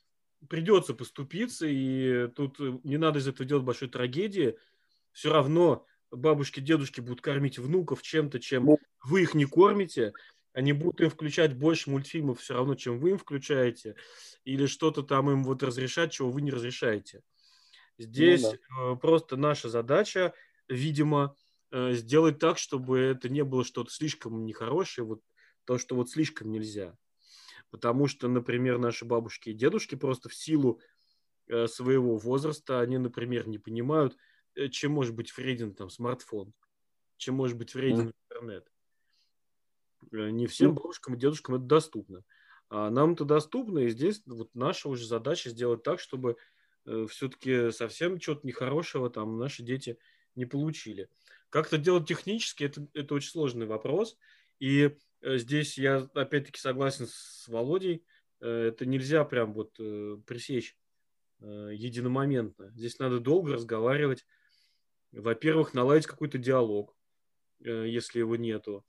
придется 0.48 0.94
поступиться, 0.94 1.66
и 1.68 2.28
тут 2.36 2.60
э, 2.60 2.80
не 2.84 2.98
надо 2.98 3.20
из 3.20 3.28
этого 3.28 3.46
делать 3.46 3.64
большой 3.64 3.90
трагедии. 3.90 4.58
Все 5.12 5.32
равно 5.32 5.86
бабушки, 6.12 6.60
дедушки 6.60 7.02
будут 7.02 7.22
кормить 7.22 7.58
внуков 7.58 8.02
чем-то, 8.02 8.40
чем 8.40 8.66
ну. 8.66 8.80
вы 9.04 9.24
их 9.24 9.34
не 9.34 9.46
кормите. 9.46 10.14
Они 10.54 10.72
будут 10.72 11.02
им 11.02 11.10
включать 11.10 11.58
больше 11.58 11.90
мультфильмов 11.90 12.40
все 12.40 12.54
равно, 12.54 12.76
чем 12.76 13.00
вы 13.00 13.12
им 13.12 13.18
включаете. 13.18 13.96
Или 14.46 14.68
что-то 14.68 15.04
там 15.04 15.30
им 15.30 15.44
вот 15.44 15.64
разрешать, 15.64 16.14
чего 16.14 16.32
вы 16.32 16.42
не 16.42 16.52
разрешаете. 16.52 17.22
Здесь 17.98 18.44
ну, 18.44 18.94
да. 18.94 18.96
просто 18.96 19.36
наша 19.36 19.68
задача, 19.70 20.34
видимо, 20.70 21.36
Э, 21.36 21.45
сделать 21.92 22.40
так, 22.40 22.58
чтобы 22.58 23.00
это 23.00 23.28
не 23.28 23.44
было 23.44 23.64
что-то 23.64 23.92
слишком 23.92 24.46
нехорошее, 24.46 25.06
вот 25.06 25.22
то, 25.66 25.78
что 25.78 25.96
вот 25.96 26.10
слишком 26.10 26.52
нельзя. 26.52 26.98
Потому 27.70 28.08
что, 28.08 28.28
например, 28.28 28.78
наши 28.78 29.04
бабушки 29.04 29.50
и 29.50 29.54
дедушки 29.54 29.96
просто 29.96 30.30
в 30.30 30.36
силу 30.36 30.80
э, 31.48 31.68
своего 31.68 32.18
возраста, 32.18 32.80
они, 32.80 32.98
например, 32.98 33.48
не 33.48 33.58
понимают, 33.58 34.16
э, 34.56 34.70
чем 34.70 34.94
может 34.94 35.16
быть 35.16 35.36
вреден 35.36 35.74
там 35.74 35.90
смартфон, 35.90 36.54
чем 37.18 37.36
может 37.36 37.58
быть 37.58 37.74
вреден 37.74 38.14
интернет. 38.30 38.72
Не 40.12 40.48
всем 40.48 40.70
ну. 40.70 40.76
бабушкам 40.76 41.16
и 41.16 41.18
дедушкам 41.18 41.56
это 41.56 41.66
доступно. 41.66 42.24
А 42.70 42.90
нам 42.90 43.14
это 43.14 43.26
доступно, 43.26 43.80
и 43.80 43.90
здесь 43.90 44.22
вот 44.26 44.54
наша 44.54 44.88
уже 44.88 45.06
задача 45.06 45.50
сделать 45.50 45.84
так, 45.84 46.00
чтобы 46.00 46.38
все-таки 47.10 47.72
совсем 47.72 48.20
чего-то 48.20 48.46
нехорошего 48.46 49.10
там 49.10 49.38
наши 49.38 49.64
дети 49.64 49.98
не 50.36 50.46
получили. 50.46 51.10
Как 51.50 51.68
это 51.68 51.78
делать 51.78 52.08
технически, 52.08 52.66
это, 52.66 52.88
это 52.94 53.16
очень 53.16 53.30
сложный 53.30 53.66
вопрос. 53.66 54.18
И 54.60 54.96
э, 55.22 55.38
здесь 55.38 55.78
я 55.78 56.10
опять-таки 56.14 56.60
согласен 56.60 57.08
с 57.08 57.48
Володей. 57.48 58.04
Э, 58.42 58.68
это 58.68 58.86
нельзя 58.86 59.24
прям 59.24 59.54
вот 59.54 59.76
э, 59.80 60.18
пресечь 60.26 60.78
единомоментно. 61.42 62.72
Здесь 62.76 62.98
надо 62.98 63.20
долго 63.20 63.54
разговаривать. 63.54 64.26
Во-первых, 65.12 65.74
наладить 65.74 66.08
какой-то 66.08 66.38
диалог, 66.38 66.96
если 67.60 68.20
его 68.20 68.38
нету. 68.38 68.86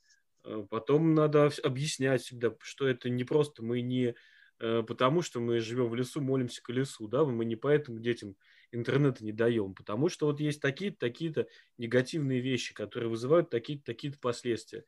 Потом 0.70 1.14
надо 1.14 1.50
объяснять 1.64 2.22
всегда, 2.22 2.54
что 2.60 2.86
это 2.86 3.10
не 3.10 3.24
просто 3.24 3.64
мы 3.64 3.80
не 3.80 4.14
потому, 4.58 5.22
что 5.22 5.40
мы 5.40 5.58
живем 5.58 5.88
в 5.88 5.96
лесу, 5.96 6.20
молимся 6.20 6.62
к 6.62 6.70
лесу, 6.70 7.08
да, 7.08 7.24
мы 7.24 7.44
не 7.44 7.56
поэтому 7.56 7.98
детям 7.98 8.36
интернета 8.72 9.24
не 9.24 9.32
даем, 9.32 9.74
потому 9.74 10.08
что 10.08 10.26
вот 10.26 10.40
есть 10.40 10.60
такие-то, 10.60 10.98
такие-то 10.98 11.46
негативные 11.78 12.40
вещи, 12.40 12.74
которые 12.74 13.08
вызывают 13.08 13.50
такие-то, 13.50 13.84
такие-то 13.84 14.18
последствия. 14.18 14.84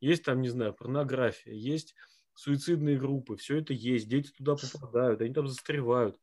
Есть 0.00 0.24
там, 0.24 0.42
не 0.42 0.48
знаю, 0.48 0.74
порнография, 0.74 1.54
есть 1.54 1.94
суицидные 2.34 2.98
группы, 2.98 3.36
все 3.36 3.58
это 3.58 3.72
есть, 3.72 4.08
дети 4.08 4.30
туда 4.30 4.56
попадают, 4.56 5.20
они 5.20 5.32
там 5.32 5.48
застревают. 5.48 6.18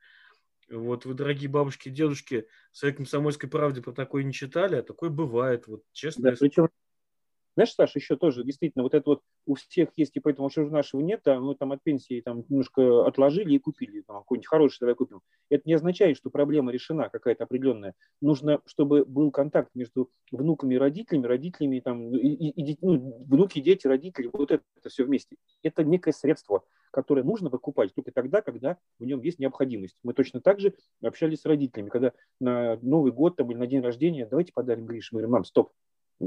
Вот 0.70 1.06
вы, 1.06 1.14
дорогие 1.14 1.50
бабушки 1.50 1.90
и 1.90 1.92
дедушки, 1.92 2.48
в 2.72 2.78
своей 2.78 2.94
комсомольской 2.94 3.50
правде 3.50 3.82
про 3.82 3.92
такое 3.92 4.24
не 4.24 4.32
читали, 4.32 4.76
а 4.76 4.84
такое 4.84 5.10
бывает, 5.10 5.68
вот 5.68 5.84
честно. 5.92 6.32
Да, 6.32 6.38
причем 6.40 6.70
знаешь, 7.56 7.74
Саша, 7.74 8.00
еще 8.00 8.16
тоже 8.16 8.44
действительно 8.44 8.84
вот 8.84 8.94
это 8.94 9.10
вот 9.10 9.22
у 9.46 9.56
всех 9.56 9.90
есть, 9.96 10.16
и 10.16 10.20
поэтому 10.20 10.50
что 10.50 10.66
же 10.66 10.72
нашего 10.72 11.02
нет, 11.02 11.28
а 11.28 11.40
мы 11.40 11.56
там 11.56 11.72
от 11.72 11.84
пенсии 11.84 12.22
там 12.22 12.44
немножко 12.50 13.06
отложили 13.06 13.54
и 13.54 13.60
купили, 13.60 14.02
там 14.02 14.18
какой-нибудь 14.18 14.48
хороший 14.48 14.80
давай 14.80 14.96
купим. 14.96 15.22
Это 15.50 15.64
не 15.66 15.74
означает, 15.74 16.18
что 16.18 16.30
проблема 16.30 16.72
решена 16.72 17.10
какая-то 17.10 17.44
определенная. 17.44 17.94
Нужно, 18.22 18.62
чтобы 18.66 19.06
был 19.06 19.32
контакт 19.32 19.70
между 19.76 20.10
внуками 20.32 20.76
и 20.76 20.78
родителями, 20.78 21.28
родителями 21.28 21.80
там, 21.80 22.16
и, 22.16 22.28
и, 22.28 22.72
и 22.72 22.78
ну, 22.82 23.24
внуки, 23.26 23.60
дети, 23.60 23.88
родители, 23.88 24.30
вот 24.34 24.52
это, 24.52 24.64
это 24.78 24.90
все 24.90 25.04
вместе. 25.04 25.36
Это 25.62 25.84
некое 25.84 26.12
средство, 26.12 26.64
которое 26.92 27.24
нужно 27.24 27.50
покупать 27.50 27.94
только 27.94 28.12
тогда, 28.12 28.42
когда 28.42 28.78
в 29.00 29.06
нем 29.06 29.22
есть 29.22 29.40
необходимость. 29.40 29.98
Мы 30.04 30.14
точно 30.14 30.42
так 30.42 30.60
же 30.60 30.74
общались 31.02 31.42
с 31.42 31.46
родителями, 31.46 31.90
когда 31.90 32.14
на 32.40 32.78
Новый 32.82 33.12
год 33.12 33.36
там, 33.36 33.52
или 33.52 33.58
на 33.58 33.68
день 33.68 33.82
рождения, 33.82 34.26
давайте 34.26 34.54
подарим 34.54 34.86
Грише. 34.86 35.10
Мы 35.12 35.20
говорим, 35.20 35.32
мам, 35.34 35.46
стоп, 35.46 35.72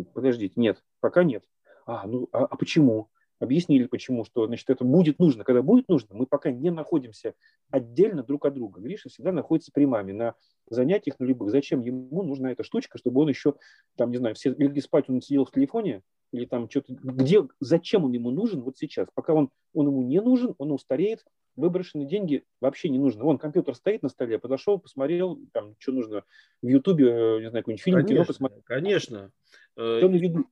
подождите, 0.05 0.55
нет, 0.57 0.83
пока 1.01 1.25
нет. 1.25 1.45
А, 1.87 2.07
ну, 2.07 2.29
а, 2.33 2.45
а 2.45 2.57
почему? 2.57 3.11
Объяснили, 3.39 3.87
почему, 3.87 4.25
что, 4.25 4.47
значит, 4.47 4.71
это 4.71 4.85
будет 4.85 5.19
нужно. 5.19 5.45
Когда 5.45 5.61
будет 5.61 5.89
нужно, 5.89 6.15
мы 6.15 6.27
пока 6.27 6.51
не 6.51 6.71
находимся 6.71 7.35
отдельно 7.71 8.23
друг 8.23 8.47
от 8.47 8.55
друга. 8.55 8.81
Гриша 8.81 9.11
всегда 9.11 9.31
находится 9.31 9.71
при 9.73 9.85
маме 9.85 10.15
на 10.15 10.35
занятиях, 10.69 11.19
на 11.21 11.25
любых. 11.25 11.51
Зачем 11.51 11.81
ему 11.81 12.23
нужна 12.23 12.51
эта 12.53 12.65
штучка, 12.65 12.97
чтобы 12.97 13.21
он 13.21 13.29
еще, 13.29 13.55
там, 13.97 14.11
не 14.11 14.17
знаю, 14.17 14.35
все 14.35 14.55
легли 14.55 14.81
спать, 14.81 15.11
он 15.11 15.21
сидел 15.21 15.45
в 15.45 15.51
телефоне, 15.51 16.03
или 16.33 16.45
там 16.45 16.69
что-то, 16.69 16.93
где, 16.93 17.47
зачем 17.61 18.05
он 18.05 18.13
ему 18.13 18.31
нужен 18.31 18.63
вот 18.63 18.77
сейчас? 18.77 19.09
Пока 19.15 19.35
он, 19.35 19.51
он 19.73 19.89
ему 19.89 20.03
не 20.03 20.21
нужен, 20.21 20.55
он 20.59 20.73
устареет, 20.73 21.25
выброшенные 21.57 22.07
деньги 22.07 22.45
вообще 22.61 22.89
не 22.89 22.99
нужно. 22.99 23.25
Вон 23.25 23.39
компьютер 23.39 23.75
стоит 23.75 24.03
на 24.03 24.09
столе, 24.09 24.39
подошел, 24.39 24.79
посмотрел, 24.79 25.41
там, 25.53 25.75
что 25.79 25.93
нужно 25.93 26.25
в 26.63 26.69
Ютубе, 26.69 27.07
э, 27.07 27.41
не 27.41 27.51
знаю, 27.51 27.63
какой-нибудь 27.63 27.83
фильм, 27.83 27.97
конечно, 27.97 28.15
кино 28.15 28.25
посмотрел. 28.25 28.63
Конечно. 28.65 29.31
Что 29.75 30.09
на 30.09 30.17
виду? 30.17 30.47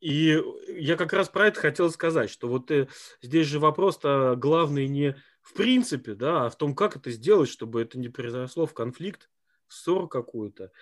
И 0.00 0.40
я 0.78 0.96
как 0.96 1.12
раз 1.12 1.28
про 1.28 1.48
это 1.48 1.60
хотел 1.60 1.90
сказать, 1.90 2.30
что 2.30 2.48
вот 2.48 2.70
э, 2.70 2.88
здесь 3.20 3.46
же 3.46 3.60
вопрос-то 3.60 4.34
главный 4.34 4.88
не 4.88 5.14
в 5.42 5.54
принципе, 5.54 6.14
да, 6.14 6.46
а 6.46 6.50
в 6.50 6.56
том, 6.56 6.74
как 6.74 6.96
это 6.96 7.10
сделать, 7.10 7.48
чтобы 7.48 7.82
это 7.82 7.98
не 7.98 8.08
произошло 8.08 8.66
в 8.66 8.74
конфликт, 8.74 9.30
ссору 9.68 10.08
какую-то. 10.08 10.72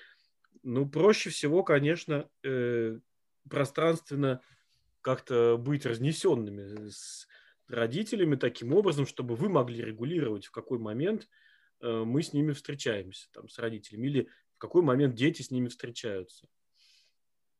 Ну, 0.62 0.88
проще 0.88 1.30
всего, 1.30 1.62
конечно, 1.62 2.28
э, 2.42 2.98
пространственно 3.48 4.40
как-то 5.00 5.56
быть 5.58 5.86
разнесенными 5.86 6.88
с 6.90 7.26
родителями 7.68 8.36
таким 8.36 8.74
образом, 8.74 9.06
чтобы 9.06 9.36
вы 9.36 9.48
могли 9.48 9.82
регулировать, 9.82 10.46
в 10.46 10.50
какой 10.50 10.78
момент 10.78 11.28
э, 11.80 12.02
мы 12.04 12.22
с 12.22 12.32
ними 12.32 12.52
встречаемся, 12.52 13.28
там, 13.32 13.48
с 13.48 13.58
родителями, 13.58 14.06
или 14.06 14.28
в 14.54 14.58
какой 14.58 14.82
момент 14.82 15.14
дети 15.14 15.42
с 15.42 15.50
ними 15.50 15.68
встречаются. 15.68 16.48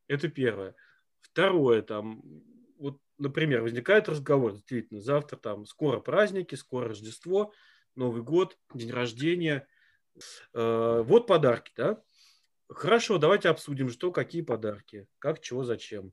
Это 0.09 0.29
первое. 0.29 0.75
Второе, 1.21 1.83
там, 1.83 2.23
вот, 2.79 3.01
например, 3.19 3.63
возникает 3.63 4.09
разговор, 4.09 4.53
действительно, 4.53 5.01
завтра 5.01 5.37
там 5.37 5.67
скоро 5.67 6.01
праздники, 6.01 6.55
скоро 6.55 6.89
Рождество, 6.89 7.53
Новый 7.95 8.23
год, 8.23 8.57
день 8.75 8.91
рождения. 8.91 9.67
Э, 10.55 11.03
вот 11.05 11.27
подарки, 11.27 11.73
да? 11.77 12.03
Хорошо, 12.69 13.19
давайте 13.19 13.49
обсудим, 13.49 13.89
что, 13.89 14.13
какие 14.13 14.43
подарки, 14.43 15.07
как, 15.19 15.41
чего, 15.41 15.65
зачем. 15.65 16.13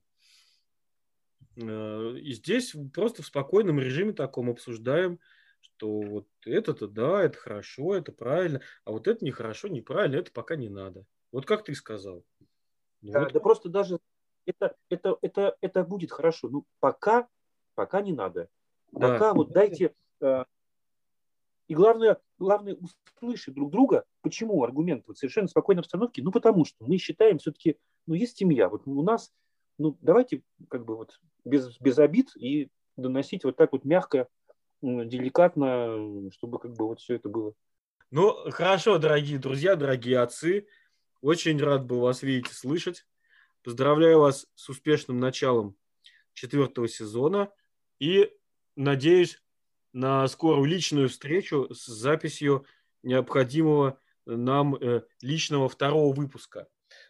Э, 1.58 2.14
и 2.18 2.34
здесь 2.34 2.76
просто 2.93 3.24
в 3.24 3.26
спокойном 3.26 3.80
режиме 3.80 4.14
таком 4.14 4.49
обсуждаем, 4.49 5.20
что 5.60 6.01
вот 6.01 6.28
это-то 6.45 6.88
да, 6.88 7.24
это 7.24 7.38
хорошо, 7.38 7.95
это 7.95 8.12
правильно, 8.12 8.62
а 8.86 8.91
вот 8.91 9.08
это 9.08 9.26
нехорошо, 9.26 9.68
неправильно, 9.68 10.18
это 10.18 10.32
пока 10.32 10.56
не 10.56 10.70
надо. 10.70 11.06
Вот 11.32 11.45
как 11.45 11.66
ты 11.66 11.76
сказал. 11.76 12.24
Ну 13.01 13.12
да, 13.12 13.24
вот. 13.24 13.34
да 13.34 13.39
просто 13.39 13.70
даже 13.70 13.99
это, 14.45 14.76
это, 14.89 15.18
это, 15.22 15.58
это 15.60 15.84
будет 15.84 16.12
хорошо. 16.12 16.47
Ну, 16.49 16.66
пока, 16.80 17.28
пока 17.74 18.01
не 18.01 18.14
надо. 18.14 18.49
Пока 18.91 19.20
да. 19.20 19.34
вот 19.34 19.51
дайте... 19.51 19.93
Э, 20.22 20.45
и 21.68 21.74
главное, 21.74 22.18
главное 22.38 22.78
услышать 23.20 23.53
друг 23.53 23.72
друга. 23.72 24.05
Почему 24.22 24.63
аргумент 24.63 25.03
вот 25.07 25.18
совершенно 25.18 25.47
спокойной 25.47 25.82
обстановке? 25.82 26.22
Ну, 26.22 26.32
потому 26.32 26.66
что 26.66 26.84
мы 26.86 26.97
считаем 26.97 27.39
все-таки, 27.39 27.78
ну, 28.05 28.13
есть 28.13 28.38
семья. 28.38 28.70
Вот 28.70 28.84
у 28.86 29.01
нас, 29.03 29.32
ну, 29.78 29.97
давайте 30.01 30.43
как 30.70 30.86
бы 30.86 30.95
вот 30.95 31.20
без, 31.43 31.80
без 31.80 31.97
обид 31.97 32.36
и 32.36 32.70
доносить 32.97 33.43
вот 33.43 33.55
так 33.55 33.72
вот 33.72 33.84
мягко, 33.86 34.28
деликатно, 34.82 36.30
чтобы 36.32 36.59
как 36.59 36.74
бы 36.74 36.88
вот 36.88 36.99
все 36.99 37.16
это 37.16 37.30
было. 37.30 37.53
Ну, 38.11 38.34
хорошо, 38.51 38.97
дорогие 38.99 39.39
друзья, 39.39 39.76
дорогие 39.76 40.20
отцы. 40.20 40.68
Очень 41.22 41.59
рад 41.59 41.86
был 41.86 42.01
вас 42.01 42.22
видеть 42.22 42.51
и 42.51 42.53
слышать. 42.53 43.05
Поздравляю 43.63 44.20
вас 44.20 44.45
с 44.53 44.70
успешным 44.70 45.20
началом 45.20 45.76
четвертого 46.34 46.88
сезона 46.88 47.51
и 47.99 48.32
надеюсь 48.76 49.41
на 49.96 50.28
скорую 50.28 50.66
личную 50.66 51.08
встречу 51.08 51.74
с 51.74 51.86
записью 51.86 52.66
необходимого 53.02 53.98
нам 54.26 54.76
э, 54.76 55.04
личного 55.22 55.70
второго 55.70 56.14
выпуска. 56.14 56.68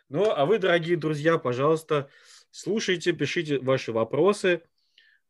Ну, 0.08 0.30
а 0.30 0.46
вы, 0.46 0.60
дорогие 0.60 0.96
друзья, 0.96 1.40
пожалуйста, 1.40 2.10
слушайте, 2.52 3.12
пишите 3.12 3.58
ваши 3.58 3.92
вопросы, 3.92 4.62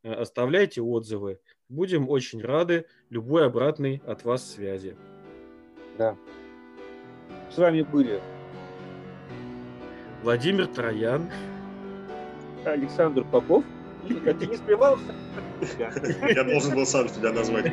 э, 0.04 0.12
оставляйте 0.12 0.82
отзывы. 0.82 1.40
Будем 1.70 2.10
очень 2.10 2.42
рады 2.42 2.88
любой 3.10 3.46
обратной 3.46 4.02
от 4.06 4.26
вас 4.26 4.52
связи. 4.52 4.98
Да. 5.98 6.18
С 7.50 7.58
вами 7.58 7.84
были 7.84 8.22
Владимир 10.24 10.68
Троян. 10.68 11.32
Александр 12.66 13.24
Попов. 13.24 13.64
Ты 14.08 14.48
не 14.48 14.58
спрямался? 14.58 15.04
Я 16.30 16.44
должен 16.44 16.76
был 16.76 16.86
сам 16.86 17.08
тебя 17.08 17.32
назвать. 17.32 17.66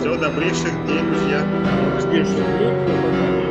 Все, 0.00 0.16
добрейших 0.18 0.86
дней, 0.86 1.00
друзья. 1.02 1.46
Добрейших 2.00 2.34
дней. 2.34 3.45